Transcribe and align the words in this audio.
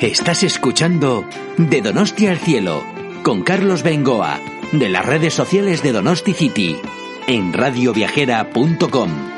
Estás 0.00 0.42
escuchando 0.42 1.24
De 1.56 1.82
Donosti 1.82 2.26
al 2.26 2.38
Cielo 2.38 2.84
con 3.22 3.42
Carlos 3.42 3.82
Bengoa 3.82 4.40
de 4.72 4.88
las 4.88 5.04
redes 5.04 5.34
sociales 5.34 5.82
de 5.82 5.92
Donosti 5.92 6.32
City 6.32 6.76
en 7.26 7.52
radioviajera.com. 7.52 9.35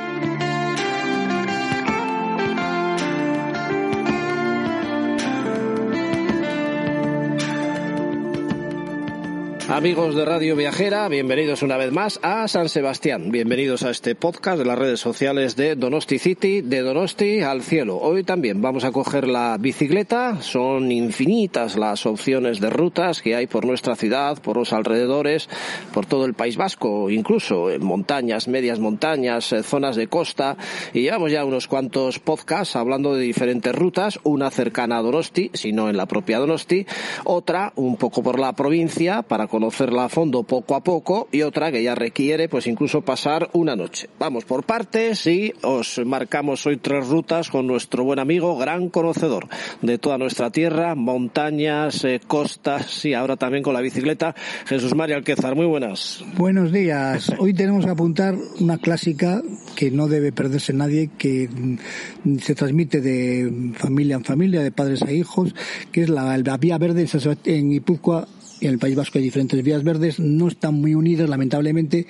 Amigos 9.78 10.16
de 10.16 10.24
Radio 10.24 10.56
Viajera, 10.56 11.06
bienvenidos 11.08 11.62
una 11.62 11.76
vez 11.76 11.92
más 11.92 12.18
a 12.24 12.48
San 12.48 12.68
Sebastián. 12.68 13.30
Bienvenidos 13.30 13.84
a 13.84 13.90
este 13.90 14.16
podcast 14.16 14.58
de 14.58 14.64
las 14.64 14.76
redes 14.76 14.98
sociales 14.98 15.54
de 15.54 15.76
Donosti 15.76 16.18
City, 16.18 16.62
de 16.62 16.80
Donosti 16.80 17.42
al 17.42 17.62
cielo. 17.62 17.96
Hoy 17.96 18.24
también 18.24 18.60
vamos 18.60 18.82
a 18.82 18.90
coger 18.90 19.28
la 19.28 19.56
bicicleta. 19.56 20.42
Son 20.42 20.90
infinitas 20.90 21.76
las 21.76 22.06
opciones 22.06 22.58
de 22.58 22.70
rutas 22.70 23.22
que 23.22 23.36
hay 23.36 23.46
por 23.46 23.64
nuestra 23.64 23.94
ciudad, 23.94 24.42
por 24.42 24.56
los 24.56 24.72
alrededores, 24.72 25.48
por 25.94 26.06
todo 26.06 26.24
el 26.24 26.34
País 26.34 26.56
Vasco, 26.56 27.08
incluso 27.08 27.70
en 27.70 27.84
montañas, 27.84 28.48
medias 28.48 28.80
montañas, 28.80 29.52
eh, 29.52 29.62
zonas 29.62 29.94
de 29.94 30.08
costa. 30.08 30.56
Y 30.92 31.02
llevamos 31.02 31.30
ya 31.30 31.44
unos 31.44 31.68
cuantos 31.68 32.18
podcasts 32.18 32.74
hablando 32.74 33.14
de 33.14 33.22
diferentes 33.22 33.72
rutas. 33.72 34.18
Una 34.24 34.50
cercana 34.50 34.98
a 34.98 35.02
Donosti, 35.02 35.52
si 35.54 35.70
no 35.70 35.88
en 35.88 35.96
la 35.96 36.06
propia 36.06 36.40
Donosti. 36.40 36.84
Otra 37.22 37.72
un 37.76 37.96
poco 37.96 38.24
por 38.24 38.40
la 38.40 38.54
provincia 38.54 39.22
para 39.22 39.46
conocerla 39.68 40.06
a 40.06 40.08
fondo 40.08 40.44
poco 40.44 40.74
a 40.76 40.82
poco 40.82 41.28
y 41.30 41.42
otra 41.42 41.70
que 41.70 41.82
ya 41.82 41.94
requiere 41.94 42.48
pues 42.48 42.66
incluso 42.66 43.02
pasar 43.02 43.50
una 43.52 43.76
noche. 43.76 44.08
Vamos 44.18 44.46
por 44.46 44.64
partes 44.64 45.26
y 45.26 45.52
os 45.62 46.00
marcamos 46.06 46.64
hoy 46.66 46.78
tres 46.78 47.06
rutas 47.06 47.50
con 47.50 47.66
nuestro 47.66 48.02
buen 48.02 48.18
amigo, 48.18 48.56
gran 48.56 48.88
conocedor 48.88 49.46
de 49.82 49.98
toda 49.98 50.16
nuestra 50.16 50.50
tierra, 50.50 50.94
montañas, 50.94 52.02
eh, 52.04 52.18
costas 52.26 53.04
y 53.04 53.12
ahora 53.12 53.36
también 53.36 53.62
con 53.62 53.74
la 53.74 53.82
bicicleta, 53.82 54.34
Jesús 54.64 54.94
María 54.94 55.16
Alquezar. 55.16 55.54
Muy 55.54 55.66
buenas. 55.66 56.24
Buenos 56.38 56.72
días. 56.72 57.30
Hoy 57.38 57.52
tenemos 57.52 57.84
que 57.84 57.90
apuntar 57.90 58.36
una 58.60 58.78
clásica 58.78 59.42
que 59.76 59.90
no 59.90 60.08
debe 60.08 60.32
perderse 60.32 60.72
nadie, 60.72 61.10
que 61.18 61.46
mm, 61.46 62.38
se 62.38 62.54
transmite 62.54 63.02
de 63.02 63.74
familia 63.74 64.16
en 64.16 64.24
familia, 64.24 64.62
de 64.62 64.72
padres 64.72 65.02
a 65.02 65.12
hijos, 65.12 65.54
que 65.92 66.04
es 66.04 66.08
la, 66.08 66.38
la 66.38 66.56
Vía 66.56 66.78
Verde 66.78 67.06
en 67.44 67.70
Guipúzcoa 67.70 68.26
en 68.60 68.70
el 68.70 68.78
País 68.78 68.96
Vasco 68.96 69.18
hay 69.18 69.24
diferentes 69.24 69.62
vías 69.62 69.84
verdes, 69.84 70.18
no 70.18 70.48
están 70.48 70.74
muy 70.74 70.94
unidas, 70.94 71.28
lamentablemente, 71.28 72.06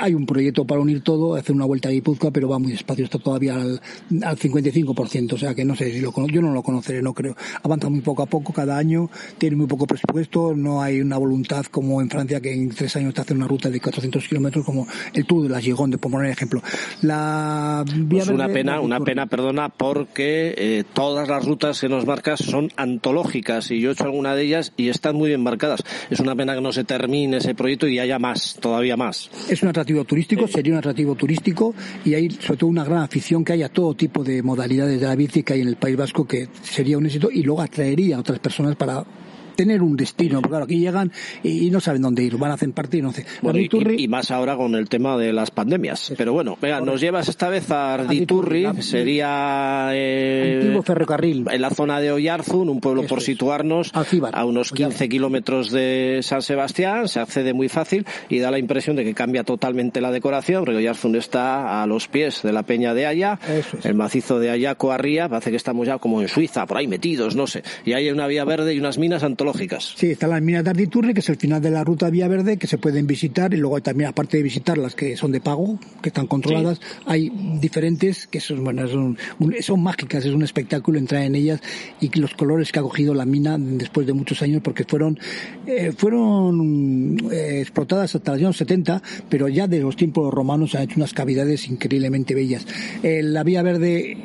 hay 0.00 0.14
un 0.14 0.26
proyecto 0.26 0.64
para 0.66 0.80
unir 0.80 1.02
todo, 1.02 1.34
hacer 1.34 1.54
una 1.54 1.64
vuelta 1.64 1.88
a 1.88 1.92
Guipúzcoa, 1.92 2.30
pero 2.30 2.48
va 2.48 2.58
muy 2.58 2.72
despacio, 2.72 3.04
está 3.04 3.18
todavía 3.18 3.54
al, 3.54 3.80
al 4.22 4.38
55%, 4.38 5.32
o 5.32 5.38
sea 5.38 5.54
que 5.54 5.64
no 5.64 5.74
sé 5.74 5.92
si 5.92 6.00
lo 6.00 6.12
yo 6.28 6.40
no 6.40 6.52
lo 6.52 6.62
conoceré, 6.62 7.02
no 7.02 7.12
creo. 7.12 7.36
Avanza 7.62 7.88
muy 7.88 8.00
poco 8.00 8.22
a 8.22 8.26
poco 8.26 8.52
cada 8.52 8.76
año, 8.76 9.10
tiene 9.38 9.56
muy 9.56 9.66
poco 9.66 9.86
presupuesto, 9.86 10.54
no 10.54 10.82
hay 10.82 11.00
una 11.00 11.18
voluntad 11.18 11.66
como 11.66 12.00
en 12.00 12.08
Francia 12.08 12.40
que 12.40 12.52
en 12.52 12.70
tres 12.70 12.96
años 12.96 13.14
te 13.14 13.20
hace 13.20 13.34
una 13.34 13.46
ruta 13.46 13.70
de 13.70 13.80
400 13.80 14.26
kilómetros 14.28 14.64
como 14.64 14.86
el 15.12 15.26
Tour 15.26 15.44
de 15.44 15.48
la 15.50 15.60
Gironde, 15.60 15.98
por 15.98 16.10
poner 16.10 16.30
ejemplo. 16.30 16.62
La 17.02 17.84
pues 18.08 18.28
una 18.28 18.48
pena, 18.48 18.80
una 18.80 19.00
pena, 19.00 19.26
perdona, 19.26 19.68
porque 19.68 20.54
eh, 20.56 20.84
todas 20.92 21.28
las 21.28 21.44
rutas 21.44 21.80
que 21.80 21.88
nos 21.88 22.06
marcas 22.06 22.40
son 22.40 22.70
antológicas 22.76 23.70
y 23.70 23.80
yo 23.80 23.90
he 23.90 23.92
hecho 23.92 24.04
alguna 24.04 24.34
de 24.34 24.44
ellas 24.44 24.72
y 24.76 24.88
están 24.88 25.16
muy 25.16 25.28
bien 25.28 25.42
marcadas. 25.42 25.82
Es 26.10 26.20
una 26.20 26.34
pena 26.34 26.54
que 26.54 26.60
no 26.60 26.72
se 26.72 26.84
termine 26.84 27.38
ese 27.38 27.54
proyecto 27.54 27.86
y 27.86 27.98
haya 27.98 28.18
más, 28.18 28.56
todavía 28.60 28.96
más. 28.96 29.30
Es 29.48 29.62
una 29.62 29.72
atractivo 29.74 30.04
turístico, 30.04 30.46
sería 30.46 30.72
un 30.72 30.78
atractivo 30.78 31.14
turístico 31.14 31.74
y 32.04 32.14
hay 32.14 32.30
sobre 32.30 32.58
todo 32.58 32.70
una 32.70 32.84
gran 32.84 33.02
afición 33.02 33.44
que 33.44 33.52
haya 33.52 33.68
todo 33.68 33.94
tipo 33.94 34.22
de 34.22 34.42
modalidades 34.42 35.00
de 35.00 35.06
la 35.06 35.16
bici 35.16 35.42
que 35.42 35.54
hay 35.54 35.60
en 35.60 35.68
el 35.68 35.76
País 35.76 35.96
Vasco 35.96 36.26
que 36.26 36.48
sería 36.62 36.96
un 36.96 37.06
éxito 37.06 37.28
y 37.30 37.42
luego 37.42 37.60
atraería 37.60 38.16
a 38.16 38.20
otras 38.20 38.38
personas 38.38 38.76
para 38.76 39.04
tener 39.54 39.82
un 39.82 39.96
destino, 39.96 40.40
porque 40.40 40.50
claro, 40.50 40.64
aquí 40.64 40.78
llegan 40.78 41.12
y, 41.42 41.70
no 41.70 41.80
saben 41.80 42.02
dónde 42.02 42.22
ir, 42.22 42.36
van 42.36 42.50
a 42.50 42.54
hacer 42.54 42.70
parte 42.72 42.98
y 42.98 43.02
no 43.02 43.12
sé. 43.12 43.26
Bueno, 43.42 43.58
y, 43.58 44.08
más 44.08 44.30
ahora 44.30 44.56
con 44.56 44.74
el 44.74 44.88
tema 44.88 45.16
de 45.16 45.32
las 45.32 45.50
pandemias. 45.50 46.12
Pero 46.16 46.32
bueno, 46.32 46.56
venga, 46.60 46.80
nos 46.80 47.00
llevas 47.00 47.28
esta 47.28 47.48
vez 47.48 47.70
a 47.70 47.94
Arditurri, 47.94 48.66
sería 48.80 49.88
eh, 49.92 50.80
ferrocarril. 50.84 51.46
en 51.50 51.60
la 51.60 51.70
zona 51.70 52.00
de 52.00 52.12
Oyarzun, 52.12 52.68
un 52.68 52.80
pueblo 52.80 53.04
por 53.06 53.20
situarnos 53.20 53.92
a 54.32 54.44
unos 54.44 54.72
15 54.72 55.08
kilómetros 55.08 55.70
de 55.70 56.20
San 56.22 56.42
Sebastián, 56.42 57.08
se 57.08 57.20
accede 57.20 57.52
muy 57.52 57.68
fácil 57.68 58.06
y 58.28 58.38
da 58.38 58.50
la 58.50 58.58
impresión 58.58 58.96
de 58.96 59.04
que 59.04 59.14
cambia 59.14 59.44
totalmente 59.44 60.00
la 60.00 60.10
decoración, 60.10 60.64
porque 60.64 60.78
Oyarzun 60.78 61.16
está 61.16 61.82
a 61.82 61.86
los 61.86 62.08
pies 62.08 62.42
de 62.42 62.52
la 62.52 62.62
peña 62.62 62.94
de 62.94 63.06
Haya, 63.06 63.38
el 63.82 63.94
macizo 63.94 64.38
de 64.38 64.50
Ayaco 64.50 64.92
arriba, 64.92 65.28
parece 65.28 65.50
que 65.50 65.56
estamos 65.56 65.86
ya 65.86 65.98
como 65.98 66.22
en 66.22 66.28
Suiza, 66.28 66.66
por 66.66 66.76
ahí 66.76 66.86
metidos, 66.86 67.36
no 67.36 67.46
sé. 67.46 67.62
Y 67.84 67.92
hay 67.92 68.10
una 68.10 68.26
vía 68.26 68.44
verde 68.44 68.74
y 68.74 68.78
unas 68.78 68.98
minas 68.98 69.22
Sí, 69.96 70.12
están 70.12 70.30
las 70.30 70.42
minas 70.42 70.64
de 70.64 70.70
Arditurri, 70.70 71.14
que 71.14 71.20
es 71.20 71.28
el 71.28 71.36
final 71.36 71.60
de 71.60 71.70
la 71.70 71.84
ruta 71.84 72.10
Vía 72.10 72.28
Verde, 72.28 72.56
que 72.56 72.66
se 72.66 72.78
pueden 72.78 73.06
visitar, 73.06 73.52
y 73.54 73.56
luego 73.56 73.80
también, 73.80 74.10
aparte 74.10 74.36
de 74.36 74.42
visitar 74.42 74.78
las 74.78 74.94
que 74.94 75.16
son 75.16 75.32
de 75.32 75.40
pago, 75.40 75.78
que 76.02 76.08
están 76.08 76.26
controladas, 76.26 76.80
hay 77.06 77.30
diferentes 77.60 78.26
que 78.26 78.40
son, 78.40 78.64
bueno, 78.64 78.88
son, 78.88 79.18
son 79.60 79.82
mágicas, 79.82 80.24
es 80.24 80.32
un 80.32 80.42
espectáculo 80.42 80.98
entrar 80.98 81.22
en 81.22 81.34
ellas 81.34 81.60
y 82.00 82.08
los 82.18 82.34
colores 82.34 82.72
que 82.72 82.78
ha 82.78 82.82
cogido 82.82 83.14
la 83.14 83.24
mina 83.24 83.56
después 83.58 84.06
de 84.06 84.12
muchos 84.12 84.42
años, 84.42 84.62
porque 84.62 84.84
fueron, 84.84 85.18
eh, 85.66 85.92
fueron 85.96 87.18
eh, 87.32 87.60
explotadas 87.60 88.14
hasta 88.14 88.32
los 88.32 88.40
años 88.40 88.56
70, 88.56 89.02
pero 89.28 89.48
ya 89.48 89.66
de 89.66 89.80
los 89.80 89.96
tiempos 89.96 90.32
romanos 90.32 90.72
se 90.72 90.78
han 90.78 90.84
hecho 90.84 90.96
unas 90.96 91.12
cavidades 91.12 91.68
increíblemente 91.68 92.34
bellas. 92.34 92.66
Eh, 93.02 93.22
la 93.22 93.42
Vía 93.42 93.62
Verde 93.62 94.16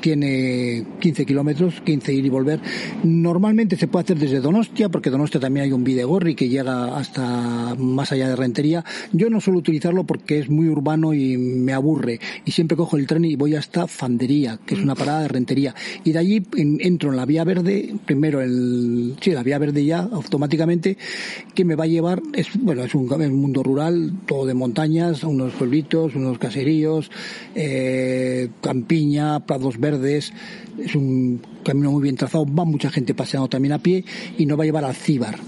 tiene 0.00 0.84
15 1.00 1.26
kilómetros, 1.26 1.80
15 1.82 2.12
ir 2.12 2.26
y 2.26 2.28
volver. 2.28 2.60
Normalmente 3.02 3.76
se 3.76 3.88
puede 3.88 4.04
hacer 4.04 4.18
desde 4.18 4.40
Donostia, 4.40 4.88
porque 4.88 5.10
Donostia 5.10 5.40
también 5.40 5.64
hay 5.64 5.72
un 5.72 5.84
Videgorri 5.84 6.34
que 6.34 6.48
llega 6.48 6.96
hasta 6.96 7.74
más 7.76 8.12
allá 8.12 8.28
de 8.28 8.36
Rentería. 8.36 8.84
Yo 9.12 9.30
no 9.30 9.40
suelo 9.40 9.58
utilizarlo 9.58 10.04
porque 10.04 10.38
es 10.38 10.48
muy 10.48 10.68
urbano 10.68 11.14
y 11.14 11.36
me 11.36 11.72
aburre. 11.72 12.20
Y 12.44 12.52
siempre 12.52 12.76
cojo 12.76 12.96
el 12.96 13.06
tren 13.06 13.24
y 13.24 13.36
voy 13.36 13.54
hasta 13.54 13.86
Fandería, 13.86 14.58
que 14.64 14.74
es 14.74 14.80
una 14.80 14.94
parada 14.94 15.22
de 15.22 15.28
Rentería. 15.28 15.74
Y 16.04 16.12
de 16.12 16.18
allí 16.18 16.42
entro 16.54 17.10
en 17.10 17.16
la 17.16 17.26
vía 17.26 17.44
verde, 17.44 17.94
primero 18.04 18.40
el, 18.40 19.16
sí, 19.20 19.30
la 19.32 19.42
vía 19.42 19.58
verde 19.58 19.84
ya, 19.84 20.00
automáticamente, 20.00 20.96
que 21.54 21.64
me 21.64 21.74
va 21.74 21.84
a 21.84 21.88
llevar, 21.88 22.22
es, 22.34 22.48
bueno, 22.60 22.84
es 22.84 22.94
un, 22.94 23.08
mundo 23.08 23.62
rural, 23.62 24.12
todo 24.26 24.46
de 24.46 24.54
montañas, 24.54 25.24
unos 25.24 25.52
pueblitos, 25.54 26.14
unos 26.14 26.38
caseríos, 26.38 27.10
eh, 27.54 28.48
campiña, 28.60 29.40
prados 29.46 29.78
verdes, 29.78 29.87
verdes, 29.90 30.32
es 30.78 30.94
un 30.94 31.40
camino 31.64 31.90
muy 31.90 32.02
bien 32.02 32.16
trazado, 32.16 32.44
va 32.46 32.64
mucha 32.64 32.90
gente 32.90 33.14
paseando 33.14 33.48
también 33.48 33.72
a 33.72 33.78
pie 33.78 34.04
y 34.36 34.46
nos 34.46 34.58
va 34.58 34.62
a 34.64 34.66
llevar 34.66 34.84
al 34.84 34.94
Cíbar. 34.94 35.38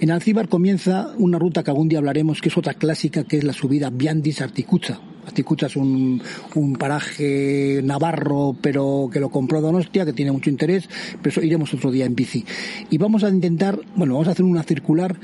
En 0.00 0.10
Alcíbar 0.10 0.48
comienza 0.48 1.14
una 1.18 1.38
ruta 1.38 1.62
que 1.62 1.70
algún 1.70 1.88
día 1.88 1.98
hablaremos, 1.98 2.40
que 2.40 2.48
es 2.48 2.56
otra 2.56 2.74
clásica, 2.74 3.24
que 3.24 3.38
es 3.38 3.44
la 3.44 3.52
subida 3.52 3.90
Viandis-Articucha. 3.90 5.11
Articucha 5.26 5.66
es 5.66 5.76
un, 5.76 6.20
un, 6.54 6.76
paraje 6.76 7.80
navarro, 7.84 8.56
pero 8.60 9.08
que 9.12 9.20
lo 9.20 9.30
compró 9.30 9.60
Donostia, 9.60 10.04
que 10.04 10.12
tiene 10.12 10.32
mucho 10.32 10.50
interés, 10.50 10.88
pero 11.20 11.30
eso 11.30 11.42
iremos 11.42 11.72
otro 11.74 11.90
día 11.90 12.06
en 12.06 12.14
bici. 12.14 12.44
Y 12.90 12.98
vamos 12.98 13.24
a 13.24 13.28
intentar, 13.28 13.78
bueno, 13.94 14.14
vamos 14.14 14.28
a 14.28 14.32
hacer 14.32 14.44
una 14.44 14.62
circular 14.62 15.16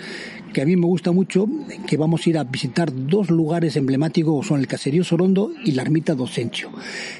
que 0.52 0.62
a 0.62 0.66
mí 0.66 0.76
me 0.76 0.86
gusta 0.86 1.12
mucho, 1.12 1.46
que 1.86 1.96
vamos 1.96 2.26
a 2.26 2.30
ir 2.30 2.38
a 2.38 2.44
visitar 2.44 2.90
dos 2.92 3.30
lugares 3.30 3.76
emblemáticos, 3.76 4.46
son 4.46 4.60
el 4.60 4.66
Caserío 4.66 5.04
Sorondo 5.04 5.52
y 5.64 5.72
la 5.72 5.82
Ermita 5.82 6.14
Dosencio. 6.14 6.70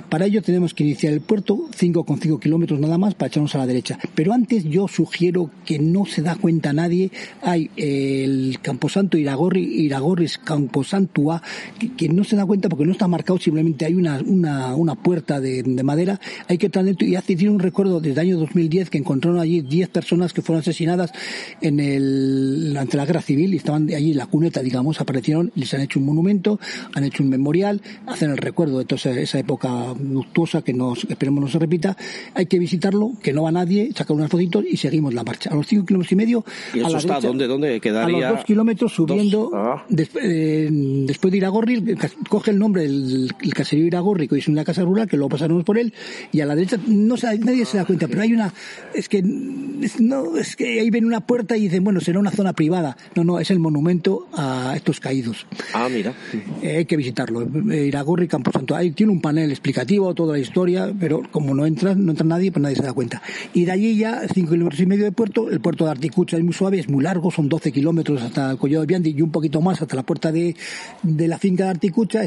Para 0.09 0.27
ello 0.27 0.43
tenemos 0.43 0.75
que 0.75 0.85
iniciar 0.85 1.13
el 1.13 1.21
puerto, 1.21 1.69
5,5 1.79 2.41
kilómetros 2.41 2.81
nada 2.81 2.99
más, 2.99 3.15
para 3.15 3.29
echarnos 3.29 3.55
a 3.55 3.59
la 3.59 3.67
derecha. 3.67 3.99
Pero 4.15 4.33
antes 4.33 4.65
yo 4.65 4.89
sugiero 4.89 5.51
que 5.65 5.79
no 5.79 6.07
se 6.07 6.23
da 6.23 6.37
cuenta 6.37 6.73
nadie, 6.73 7.11
hay 7.43 7.71
el 7.77 8.59
Camposanto 8.63 9.19
Iragorri, 9.19 9.63
Iragorris 9.85 10.39
Camposantua, 10.39 11.43
que, 11.79 11.93
que 11.95 12.09
no 12.09 12.25
se 12.25 12.37
da 12.37 12.47
cuenta 12.47 12.68
porque 12.69 12.85
no 12.85 12.93
está 12.93 13.09
marcado, 13.09 13.39
simplemente 13.39 13.85
hay 13.85 13.95
una, 13.95 14.21
una, 14.25 14.75
una 14.75 14.95
puerta 14.95 15.41
de, 15.41 15.63
de, 15.63 15.83
madera, 15.83 16.21
hay 16.47 16.59
que 16.59 16.67
entrar 16.67 16.85
dentro 16.85 17.07
y 17.07 17.17
hace, 17.17 17.37
tiene 17.37 17.55
un 17.55 17.61
recuerdo 17.61 18.01
desde 18.01 18.21
el 18.21 18.29
año 18.29 18.39
2010 18.39 18.91
que 18.91 18.99
encontraron 18.99 19.41
allí 19.41 19.61
10 19.61 19.89
personas 19.89 20.33
que 20.33 20.43
fueron 20.43 20.61
asesinadas 20.61 21.13
en 21.61 21.81
el, 21.81 22.77
ante 22.79 22.97
la 22.97 23.07
guerra 23.07 23.21
civil 23.21 23.55
y 23.55 23.57
estaban 23.57 23.89
allí 23.95 24.13
en 24.13 24.19
la 24.19 24.27
cuneta, 24.27 24.63
digamos, 24.63 25.01
aparecieron, 25.01 25.53
les 25.55 25.73
han 25.75 25.81
hecho 25.81 25.99
un 25.99 26.07
monumento, 26.07 26.59
han 26.95 27.05
hecho 27.05 27.23
un 27.23 27.29
memorial, 27.29 27.81
hacen 28.07 28.31
el 28.31 28.39
recuerdo 28.39 28.79
de 28.79 28.85
toda 28.85 29.13
esa, 29.13 29.39
época 29.39 29.95
luctuosa 30.01 30.63
que 30.63 30.73
nos, 30.73 31.05
esperemos 31.05 31.41
no 31.41 31.49
se 31.49 31.59
repita. 31.59 31.97
Hay 32.35 32.47
que 32.47 32.59
visitarlo, 32.59 33.13
que 33.23 33.33
no 33.33 33.45
va 33.45 33.53
nadie, 33.53 33.91
sacar 33.95 34.17
unas 34.17 34.31
fotitos 34.31 34.65
y 34.69 34.77
seguimos 34.77 35.15
la 35.15 35.23
marcha. 35.23 35.51
A 35.51 35.55
los 35.55 35.67
cinco 35.67 35.87
kilómetros 35.87 36.13
y 36.13 36.17
medio. 36.17 36.45
¿Y 36.75 36.81
eso 36.81 36.97
está 36.97 37.21
dónde, 37.21 37.47
dónde 37.47 37.81
quedaría? 37.81 38.29
A 38.29 38.31
los 38.31 38.39
dos 38.39 38.45
kilómetros 38.47 38.93
subiendo, 38.93 39.51
ah. 39.55 39.85
eh, 39.91 40.69
después 40.71 41.31
de 41.31 41.39
Iragorri, 41.39 41.97
coge 42.29 42.51
el 42.51 42.58
nombre 42.59 42.83
del 42.83 43.33
caserío 43.55 43.87
Iragorri, 43.87 44.29
que 44.29 44.39
es 44.39 44.49
una 44.49 44.65
casa 44.65 44.83
rural, 44.83 45.09
que 45.09 45.17
luego 45.17 45.31
pasaremos 45.31 45.65
por 45.65 45.79
él, 45.79 45.93
y 46.33 46.41
a 46.41 46.47
la 46.47 46.55
derecha, 46.55 46.79
no 46.87 47.17
nadie 47.17 47.65
se 47.65 47.79
da 47.79 47.85
cuenta, 47.85 48.09
pero 48.09 48.23
hay 48.23 48.33
una, 48.33 48.53
es 48.95 49.09
que, 49.09 49.23
no, 49.23 50.37
es 50.37 50.57
que 50.57 50.81
ahí 50.81 50.91
ven 50.91 51.05
una 51.05 51.21
puerta 51.21 51.57
y 51.57 51.63
dicen, 51.63 51.85
bueno, 51.85 52.01
será 52.01 52.19
una 52.19 52.31
zona 52.31 52.53
privada. 52.53 52.97
No, 53.15 53.25
no, 53.25 53.41
es 53.41 53.51
el 53.51 53.59
monumento 53.59 54.29
a 54.33 54.73
estos 54.77 55.01
caídos. 55.01 55.47
Ah, 55.73 55.89
mira. 55.91 56.15
Eh, 56.63 56.79
hay 56.79 56.85
que 56.85 56.97
visitarlo. 56.97 57.49
Eh, 57.71 57.87
Iragorri, 57.87 58.29
Camposanto. 58.29 58.75
Ahí 58.75 58.91
tiene 58.93 59.13
un 59.13 59.21
panel 59.21 59.51
explicativo, 59.51 60.15
toda 60.15 60.35
la 60.35 60.39
historia, 60.39 60.93
pero 60.99 61.23
como 61.31 61.55
no 61.55 61.67
entra, 61.67 61.95
no 61.95 62.11
entra 62.11 62.27
nadie, 62.27 62.53
pues 62.53 62.63
nadie 62.63 62.77
se 62.77 62.83
da 62.83 62.93
cuenta. 62.93 63.23
Y 63.55 63.65
de 63.65 63.73
allí 63.73 63.97
ya, 63.97 64.23
cinco 64.33 64.53
kilómetros 64.53 64.81
y 64.81 64.87
medio 64.87 65.05
de 65.05 65.13
puerto, 65.13 65.51
el 65.51 65.61
puerto 65.61 65.85
de 65.85 65.91
Articucha 65.91 66.37
es 66.37 66.45
muy 66.45 66.53
suave, 66.53 66.79
es 66.79 66.89
muy 66.89 67.03
largo, 67.03 67.31
son 67.31 67.49
12 67.49 67.73
kilómetros 67.73 68.23
hasta 68.23 68.51
el 68.51 68.59
Collado 68.59 68.83
de 68.83 68.87
Biandi 68.87 69.15
y 69.17 69.23
un 69.23 69.31
poquito 69.31 69.61
más 69.61 69.81
hasta 69.81 69.97
la 69.97 70.03
puerta 70.03 70.33
de, 70.33 70.57
de 71.03 71.29
la 71.29 71.39
finca 71.39 71.65
de 71.65 71.71
Articucha, 71.71 72.23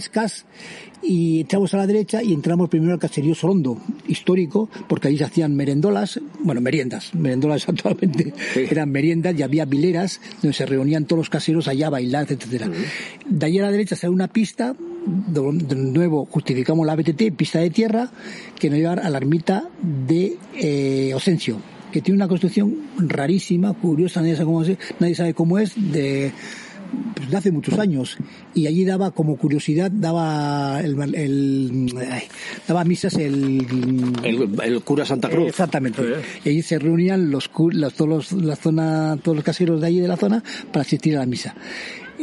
Y 1.04 1.42
echamos 1.42 1.74
a 1.74 1.78
la 1.78 1.88
derecha 1.88 2.22
y 2.22 2.32
entramos 2.32 2.70
primero 2.70 2.94
al 2.94 3.00
caserío 3.00 3.34
Solondo, 3.34 3.82
histórico, 4.08 4.70
porque 4.88 5.08
allí 5.08 5.18
se 5.18 5.24
hacían 5.24 5.56
merendolas, 5.56 6.20
bueno, 6.44 6.62
meriendas, 6.62 7.16
merendolas 7.16 7.68
actualmente 7.70 8.34
eran 8.56 8.92
meriendas 8.92 9.38
y 9.38 9.42
había 9.42 9.66
vileras 9.66 10.22
donde 10.42 10.54
se 10.54 10.66
reunían 10.66 11.06
todos 11.06 11.22
los 11.22 11.30
caseros 11.30 11.68
allá 11.68 11.88
a 11.88 11.90
bailar, 11.90 12.28
etcétera. 12.30 12.70
De 13.28 13.46
allí 13.46 13.60
a 13.60 13.64
la 13.64 13.72
derecha 13.72 13.96
sale 13.96 14.14
una 14.14 14.28
pista, 14.28 14.76
de 15.08 15.76
nuevo 15.76 16.26
justificamos 16.26 16.86
la 16.86 16.96
BTT, 16.96 17.36
pista 17.36 17.60
de 17.60 17.72
tierra, 17.72 18.12
que 18.60 18.70
nos 18.70 18.78
lleva 18.78 18.94
a 18.94 19.10
la 19.10 19.18
ermita 19.18 19.70
de 19.82 20.38
eh, 20.54 21.14
Osencio, 21.16 21.58
que 21.92 22.02
tiene 22.02 22.18
una 22.18 22.28
construcción 22.28 22.76
rarísima, 22.98 23.74
curiosa, 23.74 24.22
nadie 24.22 24.36
sabe 24.36 24.46
cómo 24.46 24.64
es, 24.64 24.78
nadie 25.00 25.16
sabe 25.16 25.34
cómo 25.34 25.58
es 25.58 25.74
de 25.92 26.32
pues, 27.22 27.32
de 27.32 27.38
hace 27.38 27.52
muchos 27.52 27.78
años. 27.80 28.18
Y 28.54 28.68
allí 28.68 28.84
daba 28.84 29.12
como 29.12 29.38
curiosidad 29.38 29.92
daba 29.92 30.82
el, 30.82 30.96
daba 32.68 32.84
misas 32.84 33.16
el, 33.16 34.14
el, 34.24 34.82
cura 34.82 35.06
Santa 35.06 35.30
Cruz. 35.30 35.48
Exactamente. 35.48 36.02
Y 36.44 36.50
allí 36.50 36.62
se 36.62 36.80
reunían 36.80 37.32
los, 37.32 37.50
los 37.72 37.94
todos 37.94 38.10
los 38.10 38.32
la 38.44 38.56
zona 38.56 39.18
todos 39.22 39.36
los 39.36 39.46
caseros 39.46 39.82
de 39.82 39.88
allí 39.88 40.00
de 40.00 40.08
la 40.08 40.18
zona 40.18 40.44
para 40.72 40.82
asistir 40.82 41.16
a 41.16 41.20
la 41.20 41.26
misa. 41.26 41.56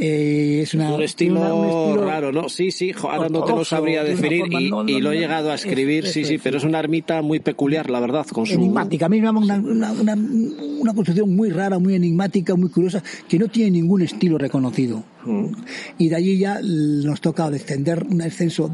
Eh, 0.01 0.61
es 0.63 0.75
un, 0.75 1.03
estilo 1.03 1.97
raro, 1.97 2.31
¿no? 2.31 2.49
Sí, 2.49 2.71
sí, 2.71 2.93
ahora 3.03 3.29
no 3.29 3.45
te 3.45 3.53
lo 3.53 3.65
sabría 3.65 4.05
definir 4.05 4.45
y, 4.87 5.01
lo 5.01 5.13
he 5.13 5.19
llegado 5.19 5.51
a 5.51 5.55
escribir, 5.55 6.07
sí, 6.07 6.25
sí, 6.25 6.39
pero 6.39 6.59
es 6.59 6.65
una 6.65 6.79
ermita 6.79 7.21
muy 7.23 7.41
peculiar, 7.41 7.91
la 7.91 7.99
verdad, 8.01 8.27
con 8.27 8.47
su... 8.47 8.55
Enigmática, 8.55 9.07
a 9.07 9.09
mí 9.09 9.21
me 9.21 9.27
llama 9.27 9.41
una, 9.41 9.57
una, 9.57 9.93
una, 9.93 10.95
construcción 10.95 11.35
muy 11.35 11.51
rara, 11.51 11.79
muy 11.79 11.95
enigmática, 11.95 12.55
muy 12.55 12.71
curiosa, 12.71 13.03
que 13.29 13.39
no 13.39 13.49
tiene 13.49 13.73
ningún 13.73 14.03
estilo 14.03 14.39
reconocido. 14.39 14.88
Y 15.99 16.09
de 16.09 16.17
allí 16.17 16.39
ya 16.39 16.61
nos 16.63 17.21
toca 17.21 17.51
descender 17.51 18.05
un 18.09 18.23
ascenso 18.23 18.71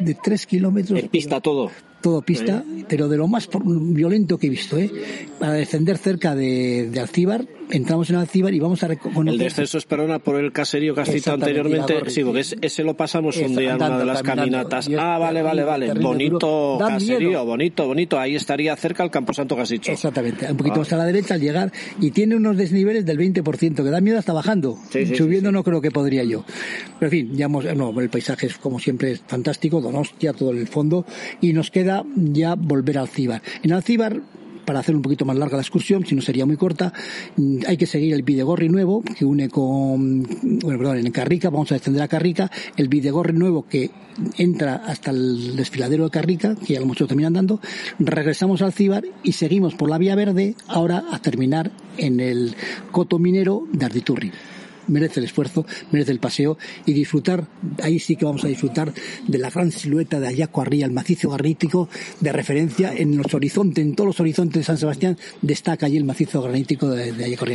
de 0.00 0.14
tres 0.14 0.46
kilómetros. 0.46 0.98
En 1.00 1.08
pista 1.08 1.40
todo 1.40 1.70
todo 2.00 2.22
pista, 2.22 2.64
pero 2.88 3.08
de 3.08 3.16
lo 3.16 3.28
más 3.28 3.48
violento 3.64 4.38
que 4.38 4.46
he 4.46 4.50
visto, 4.50 4.78
¿eh? 4.78 4.90
Para 5.38 5.52
descender 5.52 5.98
cerca 5.98 6.34
de, 6.34 6.88
de 6.90 7.00
Alcíbar, 7.00 7.46
entramos 7.70 8.10
en 8.10 8.16
Alcíbar 8.16 8.54
y 8.54 8.60
vamos 8.60 8.82
a 8.82 8.88
reconocer... 8.88 9.32
El 9.32 9.38
descenso 9.38 9.78
es 9.78 9.84
Perona 9.84 10.18
por 10.18 10.36
el 10.36 10.52
caserío 10.52 10.94
que 10.94 11.02
has 11.02 11.10
citado 11.10 11.36
anteriormente. 11.36 12.10
Sí, 12.10 12.24
porque 12.24 12.40
ese, 12.40 12.84
lo 12.84 12.94
pasamos 12.94 13.36
un 13.36 13.54
día 13.56 13.70
en 13.70 13.76
una 13.76 13.98
de 13.98 14.04
las 14.04 14.22
caminatas. 14.22 14.88
Ah, 14.98 15.18
vale, 15.18 15.42
vale, 15.42 15.64
vale. 15.64 15.92
Bonito 15.94 16.76
caserío, 16.78 17.44
bonito, 17.44 17.86
bonito. 17.86 18.18
Ahí 18.18 18.36
estaría 18.36 18.74
cerca 18.76 19.04
el 19.04 19.10
Camposanto 19.10 19.56
que 19.56 19.62
has 19.62 19.68
dicho. 19.68 19.92
Exactamente. 19.92 20.50
Un 20.50 20.56
poquito 20.56 20.78
más 20.78 20.92
a 20.92 20.96
la 20.96 21.04
derecha 21.04 21.34
al 21.34 21.40
llegar 21.40 21.72
y 22.00 22.10
tiene 22.10 22.36
unos 22.36 22.56
desniveles 22.56 23.04
del 23.04 23.18
20%, 23.18 23.74
que 23.74 23.82
da 23.82 24.00
miedo 24.00 24.18
hasta 24.18 24.32
bajando. 24.32 24.78
Subiendo 25.16 25.52
no 25.52 25.62
creo 25.64 25.80
que 25.80 25.90
podría 25.90 26.24
yo. 26.24 26.44
Pero 26.98 27.06
en 27.06 27.10
fin, 27.10 27.36
ya 27.36 27.46
hemos, 27.46 27.64
no, 27.76 27.98
el 28.00 28.10
paisaje 28.10 28.46
es 28.46 28.58
como 28.58 28.78
siempre 28.78 29.12
es 29.12 29.22
fantástico, 29.26 29.80
Donostia, 29.80 30.32
todo 30.32 30.50
el 30.50 30.66
fondo, 30.66 31.04
y 31.40 31.52
nos 31.52 31.70
queda 31.70 31.87
ya 32.16 32.54
volver 32.54 32.98
al 32.98 33.06
Alcíbar. 33.06 33.42
En 33.62 33.72
Alcíbar 33.72 34.20
para 34.68 34.80
hacer 34.80 34.94
un 34.94 35.00
poquito 35.00 35.24
más 35.24 35.34
larga 35.38 35.56
la 35.56 35.62
excursión, 35.62 36.04
si 36.04 36.14
no 36.14 36.20
sería 36.20 36.44
muy 36.44 36.58
corta, 36.58 36.92
mm, 37.36 37.60
hay 37.66 37.78
que 37.78 37.86
seguir 37.86 38.12
el 38.12 38.22
Videgorri 38.22 38.68
nuevo, 38.68 39.02
que 39.02 39.24
une 39.24 39.48
con, 39.48 40.24
bueno, 40.60 40.78
perdón, 40.78 40.98
en 40.98 41.10
Carrica, 41.10 41.48
vamos 41.48 41.72
a 41.72 41.76
descender 41.76 42.02
a 42.02 42.08
Carrica, 42.08 42.50
el 42.76 42.88
Videgorri 42.88 43.32
nuevo 43.32 43.66
que 43.66 43.90
entra 44.36 44.74
hasta 44.74 45.10
el 45.10 45.56
desfiladero 45.56 46.04
de 46.04 46.10
Carrica, 46.10 46.54
que 46.54 46.74
ya 46.74 46.80
lo 46.80 46.84
hemos 46.84 46.98
hecho 46.98 47.06
terminar 47.06 47.28
andando, 47.28 47.62
regresamos 47.98 48.60
al 48.60 48.74
Cibar 48.74 49.04
y 49.22 49.32
seguimos 49.32 49.74
por 49.74 49.88
la 49.88 49.96
Vía 49.96 50.14
Verde, 50.14 50.54
ahora 50.66 51.02
a 51.12 51.18
terminar 51.18 51.70
en 51.96 52.20
el 52.20 52.54
coto 52.90 53.18
minero 53.18 53.66
de 53.72 53.86
Arditurri 53.86 54.32
merece 54.88 55.20
el 55.20 55.26
esfuerzo, 55.26 55.64
merece 55.90 56.12
el 56.12 56.18
paseo 56.18 56.58
y 56.86 56.92
disfrutar, 56.92 57.46
ahí 57.82 57.98
sí 57.98 58.16
que 58.16 58.24
vamos 58.24 58.44
a 58.44 58.48
disfrutar 58.48 58.92
de 59.26 59.38
la 59.38 59.50
gran 59.50 59.70
silueta 59.70 60.20
de 60.20 60.28
Ayaco 60.28 60.62
Arriba, 60.62 60.86
el 60.86 60.92
macizo 60.92 61.30
granítico 61.30 61.88
de 62.20 62.32
referencia 62.32 62.92
en 62.94 63.16
los 63.16 63.32
horizontes, 63.34 63.84
en 63.84 63.94
todos 63.94 64.08
los 64.08 64.20
horizontes 64.20 64.60
de 64.60 64.64
San 64.64 64.78
Sebastián, 64.78 65.18
destaca 65.42 65.86
allí 65.86 65.96
el 65.96 66.04
macizo 66.04 66.42
granítico 66.42 66.88
de, 66.88 67.12
de 67.12 67.24
Ayaco. 67.24 67.46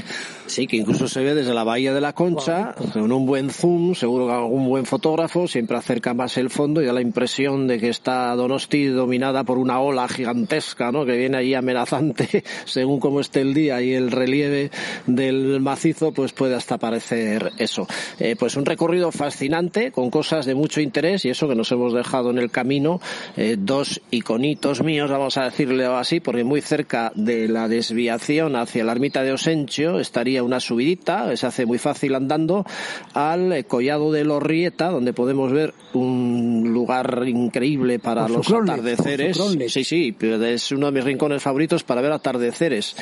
Sí, 0.48 0.68
que 0.68 0.78
incluso 0.78 1.08
se 1.08 1.22
ve 1.22 1.36
desde 1.36 1.54
la 1.54 1.64
Bahía 1.64 1.94
de 1.94 2.02
la 2.02 2.14
Concha, 2.14 2.74
con 2.94 3.12
un 3.12 3.26
buen 3.26 3.50
zoom, 3.50 3.96
seguro 3.96 4.28
que 4.28 4.34
algún 4.34 4.68
buen 4.68 4.86
fotógrafo 4.86 5.48
siempre 5.48 5.78
acerca 5.78 6.14
más 6.14 6.38
el 6.38 6.50
fondo 6.50 6.82
y 6.82 6.86
da 6.86 6.94
la 6.94 7.02
impresión 7.02 7.68
de 7.68 7.80
que 7.80 7.90
está 7.90 8.36
Donosti 8.36 8.86
dominada 8.86 9.44
por 9.44 9.58
una 9.58 9.80
ola 9.80 10.08
gigantesca, 10.08 10.92
¿no? 10.92 11.06
Que 11.06 11.18
viene 11.18 11.38
ahí 11.38 11.54
amenazante, 11.54 12.44
según 12.66 13.00
como 13.00 13.20
esté 13.20 13.42
el 13.42 13.54
día 13.54 13.82
y 13.82 13.94
el 13.94 14.12
relieve 14.12 14.72
del 15.06 15.60
macizo, 15.60 16.12
pues 16.12 16.34
puede 16.34 16.56
hasta 16.56 16.78
parecer 16.78 17.23
eso. 17.58 17.88
Eh, 18.20 18.36
pues 18.38 18.56
un 18.56 18.66
recorrido 18.66 19.12
fascinante 19.12 19.92
con 19.92 20.10
cosas 20.10 20.46
de 20.46 20.56
mucho 20.56 20.82
interés 20.82 21.26
y 21.26 21.30
eso 21.30 21.48
que 21.48 21.56
nos 21.56 21.72
hemos 21.72 21.94
dejado 21.94 22.32
en 22.32 22.38
el 22.38 22.52
camino 22.52 23.00
eh, 23.38 23.56
dos 23.58 24.02
iconitos 24.12 24.84
míos, 24.84 25.10
vamos 25.10 25.38
a 25.38 25.46
decirle 25.46 25.86
así, 25.86 26.20
porque 26.20 26.44
muy 26.44 26.62
cerca 26.62 27.12
de 27.16 27.48
la 27.48 27.68
desviación 27.68 28.56
hacia 28.56 28.84
la 28.84 28.92
ermita 28.92 29.24
de 29.24 29.34
Osencho 29.34 30.00
estaría 30.00 30.44
una 30.44 30.60
subidita, 30.60 31.36
se 31.36 31.48
hace 31.48 31.66
muy 31.66 31.78
fácil 31.78 32.16
andando 32.16 32.66
al 33.14 33.66
collado 33.66 34.12
de 34.12 34.24
Lorrieta, 34.24 34.90
donde 34.90 35.14
podemos 35.14 35.52
ver 35.52 35.74
un 35.94 36.72
lugar 36.74 37.24
increíble 37.28 38.00
para 38.00 38.28
los 38.28 38.52
atardeceres. 38.52 39.38
Sí, 39.68 39.84
sí, 39.84 40.16
es 40.22 40.72
uno 40.72 40.88
de 40.88 40.92
mis 40.92 41.04
rincones 41.04 41.42
favoritos 41.42 41.84
para 41.84 42.02
ver 42.02 42.12
atardeceres. 42.12 42.96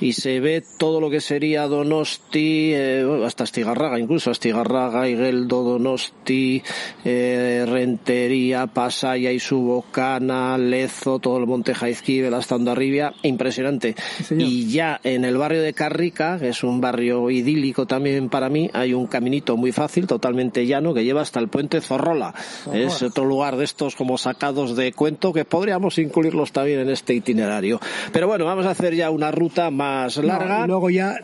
Y 0.00 0.12
se 0.12 0.40
ve 0.40 0.62
todo 0.78 1.00
lo 1.00 1.10
que 1.10 1.20
sería 1.20 1.66
Donosti, 1.66 2.72
eh, 2.74 3.22
hasta 3.24 3.44
Astigarraga, 3.68 3.98
incluso 3.98 4.30
Astigarraga, 4.30 5.08
Igueldo, 5.08 5.62
Donosti, 5.62 6.62
eh, 7.04 7.66
Rentería, 7.68 8.66
Pasaya 8.66 9.30
y 9.30 9.38
Subocana, 9.38 10.56
Lezo, 10.56 11.18
todo 11.18 11.38
el 11.38 11.46
Monte 11.46 11.74
Jaizquivel 11.74 12.32
hasta 12.32 12.56
Ondarribia, 12.56 13.12
impresionante. 13.22 13.94
y 14.30 14.70
ya 14.70 15.00
en 15.04 15.24
el 15.24 15.36
barrio 15.36 15.60
de 15.60 15.74
Carrica, 15.74 16.38
que 16.38 16.48
es 16.48 16.64
un 16.64 16.80
barrio 16.80 17.30
idílico 17.30 17.86
también 17.86 18.30
para 18.30 18.48
mí, 18.48 18.70
hay 18.72 18.94
un 18.94 19.06
caminito 19.06 19.56
muy 19.56 19.72
fácil, 19.72 20.06
totalmente 20.06 20.66
llano, 20.66 20.94
que 20.94 21.04
lleva 21.04 21.20
hasta 21.20 21.40
el 21.40 21.48
puente 21.48 21.80
Zorrola. 21.80 22.34
Es 22.72 23.02
otro 23.02 23.24
lugar 23.26 23.56
de 23.56 23.64
estos 23.64 23.96
como 23.96 24.16
sacados 24.16 24.76
de 24.76 24.92
cuento 24.92 25.32
que 25.32 25.44
podríamos 25.44 25.98
incluirlos 25.98 26.52
también 26.52 26.80
en 26.80 26.90
este 26.90 27.14
itinerario. 27.14 27.80
Pero 28.12 28.26
bueno, 28.28 28.44
vamos 28.46 28.66
a 28.66 28.70
hacer 28.70 28.94
ya 28.94 29.10
una 29.10 29.30
ruta 29.30 29.70
más 29.70 30.16
larga. 30.16 30.66
luego 30.66 30.88
ya, 30.90 31.16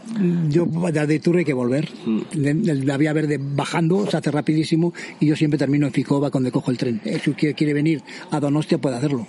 yo 0.49 0.67
de 0.67 1.19
Turre 1.21 1.41
hay 1.41 1.45
que 1.45 1.55
volver. 1.55 1.89
La 2.35 2.97
vía 2.97 3.13
verde 3.13 3.39
bajando, 3.41 4.11
se 4.11 4.17
hace 4.17 4.31
rapidísimo 4.31 4.93
y 5.21 5.27
yo 5.27 5.37
siempre 5.37 5.59
termino 5.59 5.87
en 5.87 5.93
Ficova 5.93 6.31
cuando 6.31 6.51
cojo 6.53 6.71
el 6.71 6.79
tren. 6.79 7.01
Si 7.23 7.33
quiere 7.33 7.73
venir 7.73 8.03
a 8.31 8.41
Donostia 8.41 8.79
puede 8.79 8.97
hacerlo. 8.97 9.27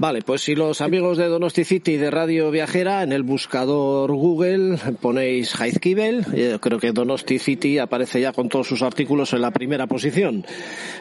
Vale, 0.00 0.22
pues 0.22 0.42
si 0.42 0.54
los 0.54 0.80
amigos 0.80 1.18
de 1.18 1.26
Donosti 1.26 1.64
City 1.64 1.96
de 1.96 2.12
Radio 2.12 2.52
Viajera 2.52 3.02
en 3.02 3.10
el 3.10 3.24
buscador 3.24 4.12
Google 4.12 4.78
ponéis 5.00 5.54
Jaizkibel, 5.54 6.24
eh, 6.34 6.58
creo 6.60 6.78
que 6.78 6.92
Donosti 6.92 7.40
City 7.40 7.78
aparece 7.78 8.20
ya 8.20 8.32
con 8.32 8.48
todos 8.48 8.68
sus 8.68 8.82
artículos 8.82 9.32
en 9.32 9.40
la 9.40 9.50
primera 9.50 9.88
posición. 9.88 10.46